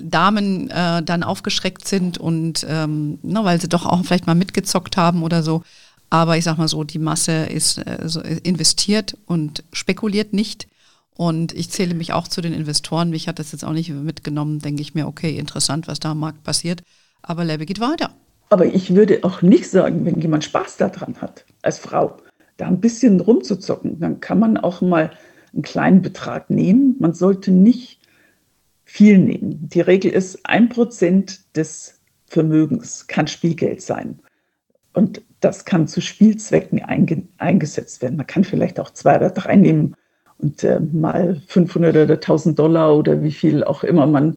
Damen 0.00 0.70
äh, 0.70 1.02
dann 1.02 1.22
aufgeschreckt 1.22 1.86
sind 1.86 2.18
und 2.18 2.66
ähm, 2.68 3.18
ne, 3.22 3.44
weil 3.44 3.60
sie 3.60 3.68
doch 3.68 3.86
auch 3.86 4.04
vielleicht 4.04 4.26
mal 4.26 4.34
mitgezockt 4.34 4.96
haben 4.96 5.22
oder 5.22 5.42
so. 5.42 5.62
Aber 6.10 6.36
ich 6.36 6.44
sag 6.44 6.56
mal 6.56 6.68
so, 6.68 6.84
die 6.84 6.98
Masse 6.98 7.44
ist 7.44 7.78
äh, 7.78 7.98
so 8.04 8.20
investiert 8.20 9.16
und 9.26 9.64
spekuliert 9.72 10.32
nicht. 10.32 10.68
Und 11.16 11.52
ich 11.52 11.70
zähle 11.70 11.94
mich 11.94 12.12
auch 12.12 12.28
zu 12.28 12.40
den 12.40 12.52
Investoren. 12.52 13.10
Mich 13.10 13.26
hat 13.26 13.38
das 13.38 13.52
jetzt 13.52 13.64
auch 13.64 13.72
nicht 13.72 13.90
mitgenommen. 13.90 14.60
Denke 14.60 14.82
ich 14.82 14.94
mir, 14.94 15.06
okay, 15.06 15.36
interessant, 15.36 15.88
was 15.88 15.98
da 15.98 16.12
am 16.12 16.20
Markt 16.20 16.44
passiert. 16.44 16.82
Aber 17.22 17.44
Lebe 17.44 17.66
geht 17.66 17.80
weiter. 17.80 18.10
Aber 18.50 18.66
ich 18.66 18.94
würde 18.94 19.20
auch 19.22 19.42
nicht 19.42 19.68
sagen, 19.68 20.04
wenn 20.04 20.20
jemand 20.20 20.44
Spaß 20.44 20.76
daran 20.78 21.16
hat, 21.20 21.44
als 21.62 21.78
Frau, 21.78 22.16
da 22.56 22.66
ein 22.66 22.80
bisschen 22.80 23.20
rumzuzocken, 23.20 24.00
dann 24.00 24.20
kann 24.20 24.38
man 24.38 24.56
auch 24.56 24.80
mal 24.80 25.10
einen 25.52 25.62
kleinen 25.62 26.02
Betrag 26.02 26.50
nehmen. 26.50 26.96
Man 26.98 27.14
sollte 27.14 27.50
nicht 27.50 27.97
viel 28.88 29.18
nehmen. 29.18 29.68
Die 29.68 29.82
Regel 29.82 30.10
ist, 30.10 30.40
ein 30.44 30.70
Prozent 30.70 31.54
des 31.54 32.00
Vermögens 32.26 33.06
kann 33.06 33.26
Spielgeld 33.26 33.82
sein. 33.82 34.18
Und 34.94 35.20
das 35.40 35.66
kann 35.66 35.86
zu 35.86 36.00
Spielzwecken 36.00 36.82
einge 36.82 37.22
eingesetzt 37.36 38.00
werden. 38.00 38.16
Man 38.16 38.26
kann 38.26 38.44
vielleicht 38.44 38.80
auch 38.80 38.90
zwei 38.90 39.16
oder 39.16 39.30
drei 39.30 39.56
nehmen 39.56 39.94
und 40.38 40.64
äh, 40.64 40.80
mal 40.80 41.40
500 41.48 41.96
oder 41.96 42.14
1000 42.14 42.58
Dollar 42.58 42.96
oder 42.96 43.22
wie 43.22 43.30
viel 43.30 43.62
auch 43.62 43.84
immer 43.84 44.06
man 44.06 44.36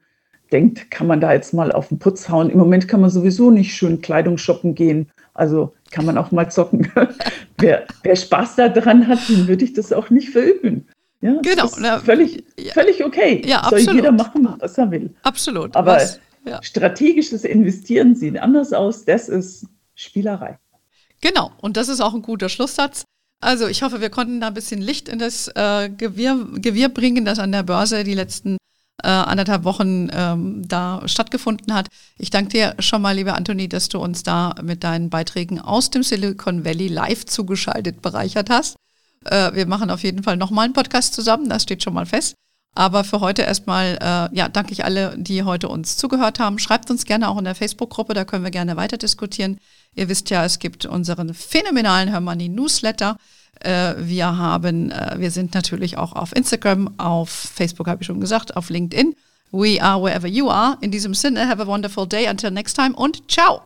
denkt, 0.51 0.91
kann 0.91 1.07
man 1.07 1.21
da 1.21 1.31
jetzt 1.31 1.53
mal 1.53 1.71
auf 1.71 1.87
den 1.87 1.99
Putz 1.99 2.27
hauen. 2.27 2.49
Im 2.49 2.59
Moment 2.59 2.89
kann 2.89 2.99
man 2.99 3.09
sowieso 3.09 3.51
nicht 3.51 3.73
schön 3.73 4.01
Kleidung 4.01 4.37
shoppen 4.37 4.75
gehen. 4.75 5.09
Also 5.33 5.73
kann 5.91 6.05
man 6.05 6.17
auch 6.17 6.31
mal 6.31 6.51
zocken. 6.51 6.91
wer, 7.57 7.85
wer 8.03 8.15
Spaß 8.17 8.57
daran 8.57 9.07
hat, 9.07 9.29
den 9.29 9.47
würde 9.47 9.63
ich 9.63 9.71
das 9.71 9.93
auch 9.93 10.09
nicht 10.09 10.31
verüben. 10.31 10.87
Ja, 11.21 11.39
genau. 11.41 11.67
völlig, 11.99 12.43
ja. 12.59 12.73
völlig 12.73 13.05
okay. 13.05 13.43
Ja, 13.45 13.59
absolut. 13.59 13.85
Soll 13.85 13.95
jeder 13.95 14.11
machen, 14.11 14.55
was 14.59 14.77
er 14.77 14.89
will. 14.89 15.13
Absolut. 15.21 15.75
Aber 15.75 15.95
was, 15.95 16.19
ja. 16.45 16.61
strategisches 16.63 17.43
Investieren 17.43 18.15
sieht 18.15 18.37
anders 18.39 18.73
aus. 18.73 19.05
Das 19.05 19.29
ist 19.29 19.67
Spielerei. 19.93 20.57
Genau. 21.21 21.51
Und 21.61 21.77
das 21.77 21.89
ist 21.89 22.01
auch 22.01 22.15
ein 22.15 22.23
guter 22.23 22.49
Schlusssatz. 22.49 23.03
Also 23.39 23.67
ich 23.67 23.83
hoffe, 23.83 24.01
wir 24.01 24.09
konnten 24.09 24.41
da 24.41 24.47
ein 24.47 24.53
bisschen 24.53 24.81
Licht 24.81 25.09
in 25.09 25.19
das 25.19 25.47
äh, 25.55 25.89
Gewirr, 25.89 26.47
Gewirr 26.55 26.89
bringen, 26.89 27.25
das 27.25 27.39
an 27.39 27.51
der 27.51 27.63
Börse 27.63 28.03
die 28.03 28.13
letzten 28.13 28.57
äh, 29.03 29.07
anderthalb 29.07 29.63
Wochen 29.63 30.09
ähm, 30.13 30.67
da 30.67 31.01
stattgefunden 31.07 31.73
hat. 31.73 31.87
Ich 32.17 32.29
danke 32.29 32.49
dir 32.49 32.75
schon 32.79 33.01
mal, 33.01 33.15
lieber 33.15 33.35
Anthony, 33.35 33.67
dass 33.67 33.89
du 33.89 33.99
uns 33.99 34.21
da 34.21 34.55
mit 34.61 34.83
deinen 34.83 35.09
Beiträgen 35.09 35.59
aus 35.59 35.89
dem 35.89 36.03
Silicon 36.03 36.65
Valley 36.65 36.87
live 36.87 37.25
zugeschaltet 37.25 38.01
bereichert 38.01 38.49
hast. 38.49 38.75
Äh, 39.25 39.53
wir 39.53 39.65
machen 39.65 39.89
auf 39.89 40.03
jeden 40.03 40.23
Fall 40.23 40.37
nochmal 40.37 40.65
einen 40.65 40.73
Podcast 40.73 41.13
zusammen, 41.13 41.49
das 41.49 41.63
steht 41.63 41.83
schon 41.83 41.93
mal 41.93 42.05
fest. 42.05 42.35
Aber 42.73 43.03
für 43.03 43.19
heute 43.19 43.41
erstmal, 43.41 43.97
äh, 44.01 44.35
ja, 44.35 44.47
danke 44.47 44.71
ich 44.71 44.85
alle, 44.85 45.13
die 45.17 45.43
heute 45.43 45.67
uns 45.67 45.97
zugehört 45.97 46.39
haben. 46.39 46.57
Schreibt 46.57 46.89
uns 46.89 47.03
gerne 47.05 47.27
auch 47.27 47.37
in 47.37 47.43
der 47.43 47.55
Facebook-Gruppe, 47.55 48.13
da 48.13 48.23
können 48.23 48.45
wir 48.45 48.51
gerne 48.51 48.77
weiter 48.77 48.97
diskutieren. 48.97 49.59
Ihr 49.93 50.07
wisst 50.07 50.29
ja, 50.29 50.45
es 50.45 50.59
gibt 50.59 50.85
unseren 50.85 51.33
phänomenalen 51.33 52.07
Hermanni 52.07 52.47
Newsletter. 52.47 53.17
Äh, 53.59 53.95
wir 53.97 54.37
haben, 54.37 54.91
äh, 54.91 55.15
wir 55.17 55.31
sind 55.31 55.53
natürlich 55.53 55.97
auch 55.97 56.13
auf 56.13 56.33
Instagram, 56.33 56.97
auf 56.97 57.29
Facebook 57.29 57.87
habe 57.87 58.03
ich 58.03 58.07
schon 58.07 58.21
gesagt, 58.21 58.55
auf 58.55 58.69
LinkedIn. 58.69 59.15
We 59.51 59.83
are 59.83 60.01
wherever 60.01 60.27
you 60.27 60.49
are. 60.49 60.77
In 60.79 60.91
diesem 60.91 61.13
Sinne, 61.13 61.49
have 61.49 61.61
a 61.61 61.67
wonderful 61.67 62.07
day. 62.07 62.29
Until 62.29 62.51
next 62.51 62.75
time 62.75 62.95
und 62.95 63.29
ciao. 63.29 63.65